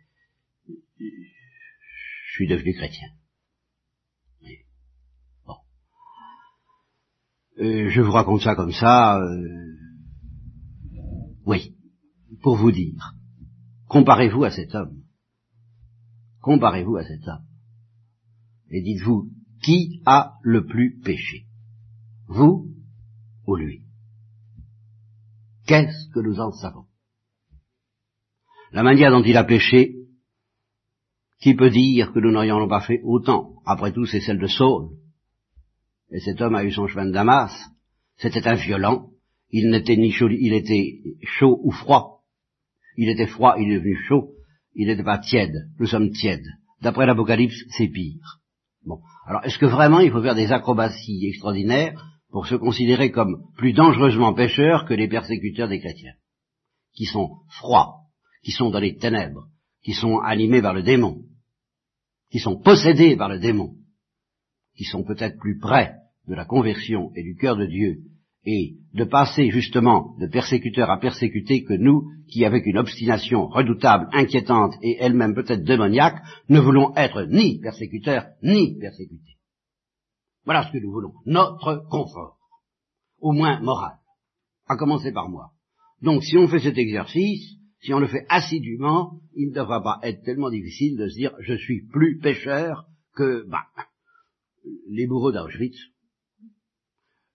je 0.99 2.33
suis 2.33 2.47
devenu 2.47 2.75
chrétien. 2.75 3.07
Bon. 5.43 5.55
Euh, 7.57 7.89
je 7.89 8.01
vous 8.01 8.11
raconte 8.11 8.41
ça 8.41 8.53
comme 8.53 8.71
ça, 8.71 9.19
euh, 9.19 9.75
oui, 11.47 11.75
pour 12.43 12.57
vous 12.57 12.71
dire, 12.71 13.15
comparez-vous 13.87 14.43
à 14.43 14.51
cet 14.51 14.75
homme. 14.75 15.01
Comparez-vous 16.41 16.97
à 16.97 17.03
cet 17.05 17.27
homme. 17.27 17.45
Et 18.69 18.83
dites-vous, 18.83 19.31
qui 19.63 20.03
a 20.05 20.35
le 20.43 20.67
plus 20.67 20.99
péché? 20.99 21.47
Vous 22.27 22.71
ou 23.47 23.55
lui? 23.55 23.83
Qu'est-ce 25.65 26.09
que 26.13 26.19
nous 26.19 26.39
en 26.39 26.51
savons? 26.51 26.86
La 28.71 28.83
manière 28.83 29.11
dont 29.11 29.23
il 29.23 29.37
a 29.37 29.43
péché, 29.43 29.95
qui 31.39 31.53
peut 31.53 31.69
dire 31.69 32.11
que 32.13 32.19
nous 32.19 32.31
n'aurions 32.31 32.67
pas 32.67 32.81
fait 32.81 33.01
autant? 33.03 33.53
Après 33.65 33.91
tout, 33.91 34.05
c'est 34.05 34.21
celle 34.21 34.39
de 34.39 34.47
Saul. 34.47 34.89
Et 36.11 36.19
cet 36.19 36.41
homme 36.41 36.55
a 36.55 36.63
eu 36.63 36.71
son 36.71 36.87
chemin 36.87 37.05
de 37.05 37.11
Damas. 37.11 37.51
C'était 38.17 38.47
un 38.47 38.55
violent. 38.55 39.09
Il 39.49 39.69
n'était 39.69 39.95
ni 39.95 40.11
chaud, 40.11 40.29
il 40.29 40.53
était 40.53 40.99
chaud 41.23 41.59
ou 41.63 41.71
froid. 41.71 42.23
Il 42.97 43.09
était 43.09 43.27
froid, 43.27 43.55
il 43.59 43.71
est 43.71 43.75
devenu 43.75 43.95
chaud. 43.95 44.31
Il 44.73 44.87
n'était 44.87 45.03
pas 45.03 45.19
tiède. 45.19 45.69
Nous 45.79 45.87
sommes 45.87 46.11
tièdes. 46.11 46.47
D'après 46.81 47.05
l'Apocalypse, 47.05 47.63
c'est 47.77 47.87
pire. 47.87 48.39
Bon. 48.85 48.99
Alors, 49.25 49.43
est-ce 49.43 49.57
que 49.57 49.65
vraiment 49.65 49.99
il 49.99 50.11
faut 50.11 50.21
faire 50.21 50.35
des 50.35 50.51
acrobaties 50.51 51.27
extraordinaires 51.27 52.03
pour 52.31 52.47
se 52.47 52.55
considérer 52.55 53.11
comme 53.11 53.43
plus 53.57 53.73
dangereusement 53.73 54.33
pécheurs 54.33 54.85
que 54.85 54.93
les 54.93 55.07
persécuteurs 55.07 55.67
des 55.67 55.79
chrétiens, 55.79 56.13
qui 56.93 57.05
sont 57.05 57.37
froids, 57.49 58.06
qui 58.47 58.53
sont 58.53 58.69
dans 58.69 58.79
les 58.79 58.95
ténèbres, 58.95 59.49
qui 59.83 59.91
sont 59.91 60.19
animés 60.19 60.61
par 60.61 60.73
le 60.73 60.81
démon, 60.81 61.25
qui 62.31 62.39
sont 62.39 62.57
possédés 62.57 63.17
par 63.17 63.27
le 63.27 63.39
démon, 63.39 63.75
qui 64.73 64.85
sont 64.85 65.03
peut-être 65.03 65.37
plus 65.37 65.59
près 65.59 65.95
de 66.29 66.33
la 66.33 66.45
conversion 66.45 67.11
et 67.17 67.23
du 67.23 67.35
cœur 67.35 67.57
de 67.57 67.65
Dieu, 67.65 68.03
et 68.45 68.77
de 68.93 69.03
passer 69.03 69.49
justement 69.49 70.15
de 70.21 70.27
persécuteur 70.27 70.89
à 70.89 70.97
persécuté 70.97 71.65
que 71.65 71.73
nous, 71.73 72.07
qui 72.31 72.45
avec 72.45 72.65
une 72.65 72.77
obstination 72.77 73.47
redoutable, 73.47 74.07
inquiétante 74.13 74.75
et 74.81 74.95
elle-même 74.97 75.35
peut-être 75.35 75.65
démoniaque, 75.65 76.23
ne 76.47 76.61
voulons 76.61 76.95
être 76.95 77.23
ni 77.23 77.59
persécuteurs 77.59 78.27
ni 78.43 78.79
persécutés. 78.79 79.35
Voilà 80.45 80.65
ce 80.65 80.71
que 80.71 80.81
nous 80.81 80.93
voulons, 80.93 81.15
notre 81.25 81.85
confort, 81.89 82.37
au 83.19 83.33
moins 83.33 83.59
moral, 83.59 83.97
à 84.67 84.77
commencer 84.77 85.11
par 85.11 85.27
moi. 85.27 85.49
Donc 86.01 86.23
si 86.23 86.37
on 86.37 86.47
fait 86.47 86.59
cet 86.59 86.77
exercice, 86.77 87.56
si 87.81 87.93
on 87.93 87.99
le 87.99 88.07
fait 88.07 88.25
assidûment, 88.29 89.21
il 89.35 89.49
ne 89.49 89.55
devra 89.55 89.81
pas 89.81 89.99
être 90.03 90.23
tellement 90.23 90.49
difficile 90.49 90.97
de 90.97 91.07
se 91.07 91.15
dire 91.15 91.33
je 91.39 91.53
suis 91.53 91.85
plus 91.87 92.19
pécheur 92.19 92.87
que 93.15 93.45
bah, 93.47 93.67
les 94.89 95.07
bourreaux 95.07 95.31
d'Auschwitz. 95.31 95.77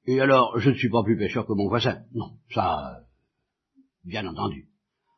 Et 0.06 0.20
alors, 0.20 0.58
je 0.58 0.70
ne 0.70 0.74
suis 0.74 0.90
pas 0.90 1.04
plus 1.04 1.16
pécheur 1.16 1.46
que 1.46 1.52
mon 1.52 1.68
voisin. 1.68 2.02
Non, 2.12 2.38
ça, 2.52 3.02
bien 4.04 4.26
entendu. 4.26 4.68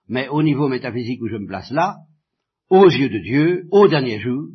Mais 0.08 0.28
au 0.28 0.42
niveau 0.42 0.68
métaphysique 0.68 1.22
où 1.22 1.28
je 1.28 1.36
me 1.36 1.46
place 1.46 1.70
là, 1.70 1.96
aux 2.68 2.88
yeux 2.88 3.08
de 3.08 3.18
Dieu, 3.18 3.66
au 3.70 3.88
dernier 3.88 4.20
jour, 4.20 4.48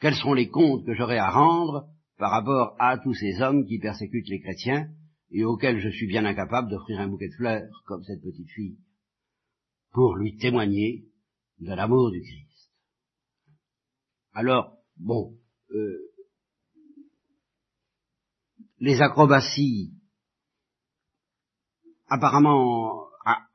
quels 0.00 0.14
sont 0.14 0.34
les 0.34 0.48
comptes 0.48 0.84
que 0.84 0.94
j'aurai 0.94 1.16
à 1.16 1.30
rendre 1.30 1.86
par 2.18 2.30
rapport 2.30 2.76
à 2.78 2.98
tous 2.98 3.14
ces 3.14 3.40
hommes 3.40 3.64
qui 3.66 3.78
persécutent 3.78 4.28
les 4.28 4.40
chrétiens 4.40 4.88
et 5.30 5.44
auxquels 5.44 5.80
je 5.80 5.88
suis 5.88 6.06
bien 6.06 6.26
incapable 6.26 6.70
d'offrir 6.70 7.00
un 7.00 7.08
bouquet 7.08 7.28
de 7.28 7.34
fleurs, 7.34 7.82
comme 7.86 8.02
cette 8.04 8.22
petite 8.22 8.50
fille, 8.50 8.76
pour 9.92 10.16
lui 10.16 10.36
témoigner 10.36 11.04
de 11.60 11.72
l'amour 11.72 12.10
du 12.10 12.20
Christ. 12.20 12.70
Alors, 14.34 14.78
bon, 14.96 15.36
euh, 15.70 16.12
les 18.80 19.00
acrobaties 19.00 19.92
apparemment 22.08 23.06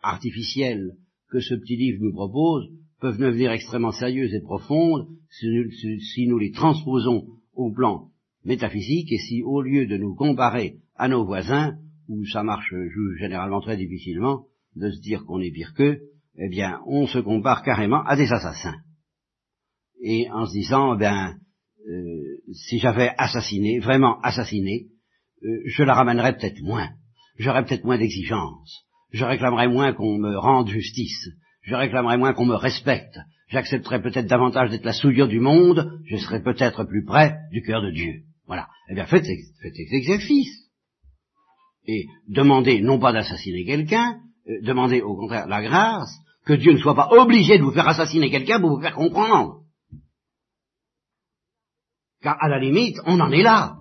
artificielles 0.01 0.97
que 1.29 1.39
ce 1.39 1.55
petit 1.55 1.75
livre 1.75 1.99
nous 2.01 2.13
propose 2.13 2.69
peuvent 2.99 3.17
devenir 3.17 3.51
extrêmement 3.51 3.91
sérieuses 3.91 4.33
et 4.33 4.41
profondes 4.41 5.07
si 5.29 6.27
nous, 6.27 6.37
les 6.37 6.51
transposons 6.51 7.27
au 7.53 7.71
plan 7.71 8.09
métaphysique 8.45 9.11
et 9.11 9.17
si 9.17 9.43
au 9.43 9.61
lieu 9.61 9.85
de 9.85 9.97
nous 9.97 10.15
comparer 10.15 10.79
à 10.95 11.07
nos 11.07 11.25
voisins, 11.25 11.77
où 12.07 12.25
ça 12.25 12.43
marche 12.43 12.73
généralement 13.19 13.61
très 13.61 13.77
difficilement, 13.77 14.45
de 14.75 14.89
se 14.89 15.01
dire 15.01 15.25
qu'on 15.25 15.41
est 15.41 15.51
pire 15.51 15.73
qu'eux, 15.75 15.99
eh 16.37 16.49
bien, 16.49 16.81
on 16.85 17.07
se 17.07 17.19
compare 17.19 17.63
carrément 17.63 18.03
à 18.03 18.15
des 18.15 18.31
assassins. 18.31 18.77
Et 20.01 20.29
en 20.31 20.45
se 20.45 20.53
disant, 20.53 20.95
eh 20.95 20.99
bien, 20.99 21.35
euh, 21.89 22.53
si 22.53 22.79
j'avais 22.79 23.11
assassiné, 23.17 23.79
vraiment 23.79 24.19
assassiné, 24.21 24.87
euh, 25.43 25.61
je 25.65 25.83
la 25.83 25.93
ramènerais 25.93 26.37
peut-être 26.37 26.61
moins. 26.61 26.89
J'aurais 27.37 27.65
peut-être 27.65 27.85
moins 27.85 27.97
d'exigences. 27.97 28.85
Je 29.11 29.25
réclamerais 29.25 29.67
moins 29.67 29.93
qu'on 29.93 30.17
me 30.17 30.37
rende 30.37 30.69
justice 30.69 31.29
je 31.67 31.75
réclamerais 31.75 32.17
moins 32.17 32.33
qu'on 32.33 32.45
me 32.45 32.55
respecte, 32.55 33.19
j'accepterais 33.49 34.01
peut-être 34.01 34.27
davantage 34.27 34.71
d'être 34.71 34.85
la 34.85 34.93
souillure 34.93 35.27
du 35.27 35.41
monde, 35.41 35.99
je 36.05 36.15
serais 36.15 36.41
peut-être 36.41 36.85
plus 36.85 37.03
près 37.03 37.35
du 37.51 37.61
cœur 37.61 37.81
de 37.81 37.91
Dieu. 37.91 38.23
Voilà. 38.47 38.67
Eh 38.89 38.95
bien, 38.95 39.05
faites, 39.05 39.25
faites 39.25 39.75
cet 39.75 39.93
exercice. 39.93 40.69
Et 41.85 42.05
demandez 42.29 42.81
non 42.81 42.99
pas 42.99 43.11
d'assassiner 43.11 43.65
quelqu'un, 43.65 44.19
euh, 44.49 44.61
demandez 44.61 45.01
au 45.01 45.15
contraire 45.17 45.47
la 45.47 45.61
grâce, 45.61 46.17
que 46.47 46.53
Dieu 46.53 46.71
ne 46.71 46.77
soit 46.77 46.95
pas 46.95 47.09
obligé 47.11 47.57
de 47.57 47.63
vous 47.63 47.73
faire 47.73 47.87
assassiner 47.87 48.31
quelqu'un 48.31 48.61
pour 48.61 48.69
vous 48.69 48.81
faire 48.81 48.95
comprendre. 48.95 49.63
Car 52.21 52.37
à 52.41 52.47
la 52.47 52.57
limite, 52.57 52.97
on 53.05 53.19
en 53.19 53.31
est 53.31 53.43
là. 53.43 53.75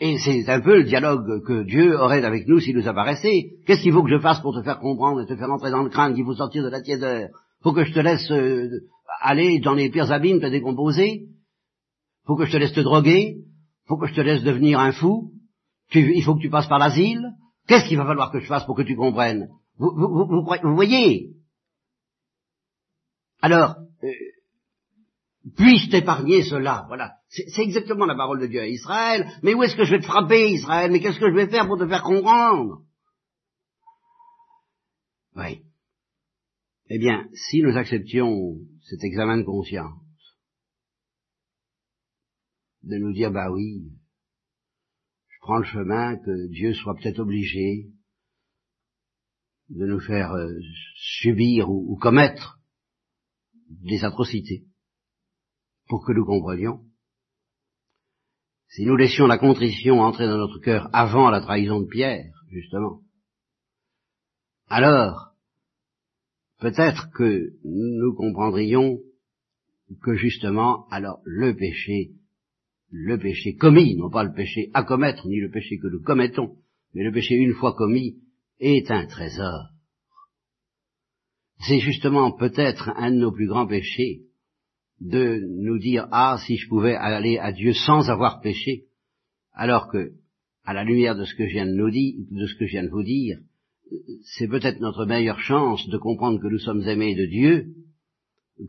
Et 0.00 0.16
c'est 0.18 0.48
un 0.48 0.60
peu 0.60 0.76
le 0.76 0.84
dialogue 0.84 1.44
que 1.44 1.64
Dieu 1.64 1.98
aurait 1.98 2.24
avec 2.24 2.46
nous 2.46 2.60
s'il 2.60 2.76
nous 2.76 2.86
apparaissait. 2.86 3.56
Qu'est-ce 3.66 3.82
qu'il 3.82 3.92
faut 3.92 4.04
que 4.04 4.10
je 4.10 4.20
fasse 4.20 4.40
pour 4.40 4.54
te 4.54 4.62
faire 4.62 4.78
comprendre 4.78 5.20
et 5.20 5.26
te 5.26 5.34
faire 5.34 5.50
entrer 5.50 5.72
dans 5.72 5.82
le 5.82 5.90
crâne 5.90 6.14
qu'il 6.14 6.24
faut 6.24 6.36
sortir 6.36 6.62
de 6.62 6.68
la 6.68 6.80
tiédeur 6.80 7.28
Faut 7.64 7.72
que 7.72 7.84
je 7.84 7.92
te 7.92 7.98
laisse 7.98 8.30
euh, 8.30 8.68
aller 9.20 9.58
dans 9.58 9.74
les 9.74 9.90
pires 9.90 10.12
abîmes 10.12 10.40
te 10.40 10.46
décomposer? 10.46 11.26
Faut 12.26 12.36
que 12.36 12.44
je 12.44 12.52
te 12.52 12.56
laisse 12.58 12.72
te 12.72 12.80
droguer? 12.80 13.38
Faut 13.88 13.96
que 13.96 14.06
je 14.06 14.14
te 14.14 14.20
laisse 14.20 14.44
devenir 14.44 14.78
un 14.78 14.92
fou? 14.92 15.32
Il 15.92 16.22
faut 16.22 16.36
que 16.36 16.42
tu 16.42 16.50
passes 16.50 16.68
par 16.68 16.78
l'asile? 16.78 17.32
Qu'est-ce 17.68 17.86
qu'il 17.86 17.98
va 17.98 18.06
falloir 18.06 18.32
que 18.32 18.40
je 18.40 18.46
fasse 18.46 18.64
pour 18.64 18.74
que 18.74 18.82
tu 18.82 18.96
comprennes? 18.96 19.50
Vous, 19.76 19.92
vous, 19.94 20.26
vous, 20.26 20.74
voyez? 20.74 21.34
Alors, 23.42 23.76
euh, 24.02 24.10
puisse 25.54 25.90
t'épargner 25.90 26.42
cela. 26.42 26.86
Voilà. 26.88 27.16
C'est 27.28 27.62
exactement 27.62 28.06
la 28.06 28.16
parole 28.16 28.40
de 28.40 28.46
Dieu 28.46 28.60
à 28.60 28.66
Israël. 28.66 29.30
Mais 29.42 29.52
où 29.52 29.62
est-ce 29.62 29.76
que 29.76 29.84
je 29.84 29.92
vais 29.92 30.00
te 30.00 30.06
frapper, 30.06 30.50
Israël? 30.50 30.90
Mais 30.90 31.00
qu'est-ce 31.00 31.20
que 31.20 31.30
je 31.30 31.34
vais 31.34 31.48
faire 31.48 31.66
pour 31.66 31.78
te 31.78 31.86
faire 31.86 32.02
comprendre? 32.02 32.82
Oui. 35.36 35.62
Eh 36.88 36.98
bien, 36.98 37.28
si 37.34 37.60
nous 37.60 37.76
acceptions 37.76 38.56
cet 38.82 39.04
examen 39.04 39.36
de 39.36 39.42
conscience, 39.44 40.00
de 42.82 42.96
nous 42.96 43.12
dire, 43.12 43.30
bah 43.30 43.50
oui, 43.50 43.92
le 45.56 45.64
chemin 45.64 46.16
que 46.16 46.48
Dieu 46.48 46.74
soit 46.74 46.94
peut-être 46.94 47.20
obligé 47.20 47.88
de 49.70 49.86
nous 49.86 50.00
faire 50.00 50.32
euh, 50.32 50.52
subir 50.94 51.70
ou 51.70 51.96
commettre 51.96 52.58
des 53.68 54.04
atrocités 54.04 54.64
pour 55.88 56.04
que 56.04 56.12
nous 56.12 56.24
comprenions. 56.24 56.80
Si 58.68 58.84
nous 58.84 58.96
laissions 58.96 59.26
la 59.26 59.38
contrition 59.38 60.00
entrer 60.00 60.26
dans 60.26 60.36
notre 60.36 60.60
cœur 60.60 60.90
avant 60.92 61.30
la 61.30 61.40
trahison 61.40 61.80
de 61.80 61.86
Pierre, 61.86 62.32
justement, 62.50 63.00
alors 64.68 65.32
peut-être 66.58 67.10
que 67.12 67.52
nous 67.64 68.14
comprendrions 68.14 68.98
que 70.02 70.14
justement, 70.14 70.86
alors 70.88 71.20
le 71.24 71.56
péché, 71.56 72.12
le 72.90 73.18
péché 73.18 73.54
commis, 73.54 73.96
non 73.96 74.10
pas 74.10 74.24
le 74.24 74.32
péché 74.32 74.70
à 74.74 74.82
commettre, 74.82 75.26
ni 75.28 75.40
le 75.40 75.50
péché 75.50 75.78
que 75.78 75.88
nous 75.88 76.02
commettons, 76.02 76.56
mais 76.94 77.04
le 77.04 77.12
péché 77.12 77.34
une 77.34 77.54
fois 77.54 77.74
commis, 77.74 78.16
est 78.60 78.90
un 78.90 79.06
trésor. 79.06 79.70
C'est 81.66 81.80
justement 81.80 82.32
peut-être 82.32 82.90
un 82.96 83.10
de 83.10 83.16
nos 83.16 83.32
plus 83.32 83.48
grands 83.48 83.66
péchés, 83.66 84.22
de 85.00 85.40
nous 85.62 85.78
dire 85.78 86.08
ah 86.10 86.38
si 86.46 86.56
je 86.56 86.68
pouvais 86.68 86.94
aller 86.94 87.38
à 87.38 87.52
Dieu 87.52 87.72
sans 87.72 88.08
avoir 88.10 88.40
péché, 88.40 88.86
alors 89.52 89.88
que 89.88 90.12
à 90.64 90.74
la 90.74 90.84
lumière 90.84 91.16
de 91.16 91.24
ce 91.24 91.34
que 91.34 91.46
je 91.46 91.52
viens 91.52 91.66
de 91.66 91.72
nous 91.72 91.90
de 91.90 92.46
ce 92.46 92.54
que 92.56 92.66
je 92.66 92.72
viens 92.72 92.84
de 92.84 92.90
vous 92.90 93.02
dire, 93.02 93.38
c'est 94.36 94.48
peut-être 94.48 94.80
notre 94.80 95.06
meilleure 95.06 95.40
chance 95.40 95.86
de 95.88 95.98
comprendre 95.98 96.40
que 96.40 96.48
nous 96.48 96.58
sommes 96.58 96.82
aimés 96.82 97.14
de 97.14 97.26
Dieu, 97.26 97.66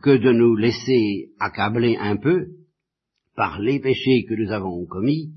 que 0.02 0.18
de 0.18 0.32
nous 0.32 0.56
laisser 0.56 1.32
accabler 1.40 1.98
un 1.98 2.18
peu 2.18 2.48
par 3.40 3.62
les 3.62 3.80
péchés 3.80 4.26
que 4.28 4.34
nous 4.34 4.52
avons 4.52 4.86
commis, 4.86 5.32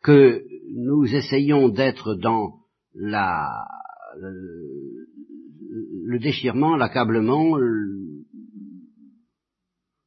que 0.00 0.44
nous 0.76 1.12
essayons 1.12 1.70
d'être 1.70 2.14
dans 2.14 2.60
la, 2.94 3.48
le, 6.04 6.20
déchirement, 6.20 6.76
l'accablement, 6.76 7.58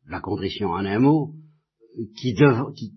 la 0.08 0.22
contrition 0.22 0.70
en 0.70 0.86
un 0.86 1.00
mot, 1.00 1.34
qui, 2.18 2.34
dev, 2.36 2.72
qui, 2.74 2.94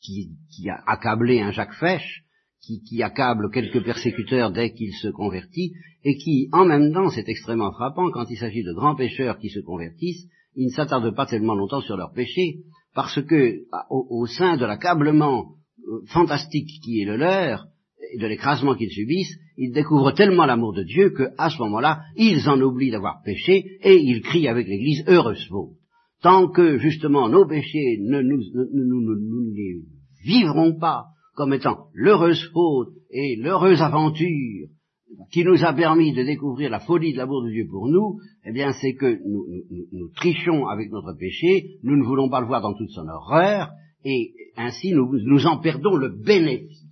qui, 0.00 0.38
qui, 0.50 0.70
a 0.70 0.82
accablé 0.86 1.40
un 1.40 1.50
Jacques 1.50 1.74
Fesch, 1.74 2.24
qui, 2.62 2.82
qui 2.84 3.02
accable 3.02 3.50
quelques 3.50 3.84
persécuteurs 3.84 4.52
dès 4.52 4.72
qu'il 4.72 4.94
se 4.94 5.08
convertit, 5.08 5.74
et 6.02 6.16
qui, 6.16 6.48
en 6.52 6.64
même 6.64 6.94
temps, 6.94 7.10
c'est 7.10 7.28
extrêmement 7.28 7.72
frappant, 7.72 8.10
quand 8.10 8.24
il 8.30 8.38
s'agit 8.38 8.62
de 8.62 8.72
grands 8.72 8.96
pécheurs 8.96 9.38
qui 9.38 9.50
se 9.50 9.60
convertissent, 9.60 10.30
ils 10.54 10.68
ne 10.68 10.72
s'attardent 10.72 11.14
pas 11.14 11.26
tellement 11.26 11.54
longtemps 11.54 11.82
sur 11.82 11.98
leurs 11.98 12.14
péchés, 12.14 12.62
parce 12.94 13.22
que, 13.22 13.60
au, 13.90 14.06
au 14.10 14.26
sein 14.26 14.56
de 14.56 14.64
l'accablement 14.64 15.46
euh, 15.88 16.00
fantastique 16.06 16.68
qui 16.84 17.00
est 17.00 17.06
le 17.06 17.16
leur, 17.16 17.66
et 18.12 18.18
de 18.18 18.26
l'écrasement 18.26 18.74
qu'ils 18.74 18.90
subissent, 18.90 19.38
ils 19.56 19.72
découvrent 19.72 20.12
tellement 20.12 20.46
l'amour 20.46 20.72
de 20.74 20.82
Dieu 20.82 21.10
qu'à 21.10 21.50
ce 21.50 21.58
moment-là, 21.58 22.02
ils 22.16 22.48
en 22.48 22.60
oublient 22.60 22.90
d'avoir 22.90 23.22
péché, 23.22 23.78
et 23.82 23.96
ils 23.96 24.22
crient 24.22 24.48
avec 24.48 24.66
l'Église, 24.66 25.04
heureuse 25.08 25.46
faute. 25.48 25.76
Tant 26.22 26.48
que, 26.48 26.78
justement, 26.78 27.28
nos 27.28 27.46
péchés 27.46 27.98
ne 28.00 28.20
nous, 28.22 28.38
ne, 28.54 28.64
nous, 28.72 29.00
nous 29.00 29.52
les 29.54 29.80
vivrons 30.24 30.78
pas 30.78 31.06
comme 31.34 31.54
étant 31.54 31.86
l'heureuse 31.94 32.48
faute 32.52 32.94
et 33.10 33.36
l'heureuse 33.36 33.82
aventure 33.82 34.68
qui 35.30 35.44
nous 35.44 35.64
a 35.64 35.72
permis 35.72 36.12
de 36.12 36.22
découvrir 36.22 36.70
la 36.70 36.80
folie 36.80 37.12
de 37.12 37.18
l'amour 37.18 37.44
de 37.44 37.50
Dieu 37.50 37.66
pour 37.70 37.88
nous, 37.88 38.18
eh 38.44 38.52
bien 38.52 38.72
c'est 38.72 38.94
que 38.94 39.18
nous, 39.26 39.46
nous, 39.70 39.86
nous, 39.92 40.08
trichons 40.14 40.66
avec 40.66 40.90
notre 40.90 41.16
péché, 41.18 41.78
nous 41.82 41.96
ne 41.96 42.04
voulons 42.04 42.28
pas 42.28 42.40
le 42.40 42.46
voir 42.46 42.60
dans 42.60 42.74
toute 42.74 42.90
son 42.90 43.08
horreur, 43.08 43.70
et 44.04 44.32
ainsi 44.56 44.92
nous, 44.92 45.10
nous 45.24 45.46
en 45.46 45.58
perdons 45.58 45.96
le 45.96 46.10
bénéfice. 46.10 46.82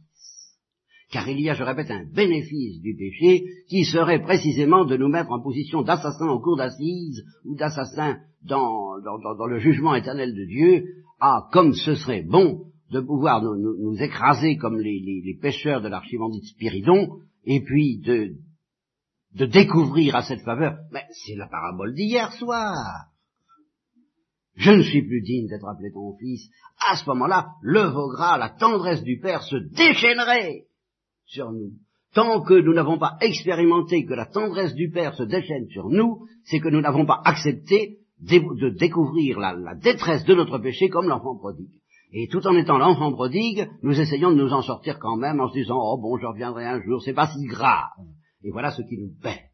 Car 1.12 1.28
il 1.28 1.40
y 1.40 1.50
a, 1.50 1.54
je 1.54 1.64
répète, 1.64 1.90
un 1.90 2.04
bénéfice 2.04 2.80
du 2.80 2.94
péché 2.94 3.44
qui 3.68 3.84
serait 3.84 4.22
précisément 4.22 4.84
de 4.84 4.96
nous 4.96 5.08
mettre 5.08 5.32
en 5.32 5.42
position 5.42 5.82
d'assassin 5.82 6.28
en 6.28 6.40
cours 6.40 6.56
d'assises 6.56 7.24
ou 7.44 7.56
d'assassin 7.56 8.18
dans, 8.44 9.00
dans, 9.02 9.18
dans, 9.34 9.46
le 9.46 9.58
jugement 9.58 9.96
éternel 9.96 10.34
de 10.34 10.44
Dieu. 10.44 10.84
Ah, 11.20 11.48
comme 11.52 11.74
ce 11.74 11.96
serait 11.96 12.22
bon 12.22 12.62
de 12.92 13.00
pouvoir 13.00 13.42
nous 13.42 13.96
écraser 14.00 14.56
comme 14.56 14.78
les, 14.78 15.00
les, 15.00 15.20
les 15.24 15.38
pêcheurs 15.40 15.80
de 15.80 15.88
l'archimandite 15.88 16.44
Spiridon, 16.44 17.18
et 17.44 17.62
puis 17.62 17.98
de, 17.98 18.34
de 19.34 19.46
découvrir 19.46 20.16
à 20.16 20.22
cette 20.22 20.42
faveur, 20.42 20.78
mais 20.92 21.04
c'est 21.24 21.36
la 21.36 21.48
parabole 21.48 21.94
d'hier 21.94 22.32
soir. 22.34 23.06
Je 24.56 24.72
ne 24.72 24.82
suis 24.82 25.02
plus 25.02 25.22
digne 25.22 25.48
d'être 25.48 25.68
appelé 25.68 25.90
ton 25.92 26.16
fils. 26.18 26.50
À 26.86 26.96
ce 26.96 27.06
moment-là, 27.06 27.48
le 27.62 27.82
Vaugras, 27.82 28.36
la 28.36 28.50
tendresse 28.50 29.02
du 29.02 29.18
Père 29.18 29.42
se 29.42 29.56
déchaînerait 29.56 30.66
sur 31.24 31.50
nous. 31.52 31.72
Tant 32.12 32.42
que 32.42 32.54
nous 32.54 32.74
n'avons 32.74 32.98
pas 32.98 33.16
expérimenté 33.20 34.04
que 34.04 34.14
la 34.14 34.26
tendresse 34.26 34.74
du 34.74 34.90
Père 34.90 35.14
se 35.14 35.22
déchaîne 35.22 35.68
sur 35.68 35.88
nous, 35.88 36.26
c'est 36.44 36.58
que 36.58 36.68
nous 36.68 36.80
n'avons 36.80 37.06
pas 37.06 37.22
accepté 37.24 38.00
de 38.20 38.68
découvrir 38.70 39.38
la, 39.38 39.54
la 39.54 39.74
détresse 39.76 40.24
de 40.24 40.34
notre 40.34 40.58
péché 40.58 40.88
comme 40.88 41.08
l'enfant 41.08 41.36
prodigue. 41.36 41.79
Et 42.12 42.28
tout 42.28 42.44
en 42.46 42.56
étant 42.56 42.78
l'enfant 42.78 43.12
prodigue, 43.12 43.68
nous 43.82 43.98
essayons 44.00 44.32
de 44.32 44.42
nous 44.42 44.52
en 44.52 44.62
sortir 44.62 44.98
quand 44.98 45.16
même 45.16 45.40
en 45.40 45.48
se 45.48 45.54
disant, 45.54 45.78
oh 45.78 45.98
bon, 46.00 46.18
je 46.18 46.26
reviendrai 46.26 46.66
un 46.66 46.80
jour, 46.80 47.02
c'est 47.02 47.14
pas 47.14 47.28
si 47.28 47.44
grave. 47.46 47.90
Et 48.42 48.50
voilà 48.50 48.70
ce 48.72 48.82
qui 48.82 48.96
nous 48.96 49.12
perd. 49.22 49.49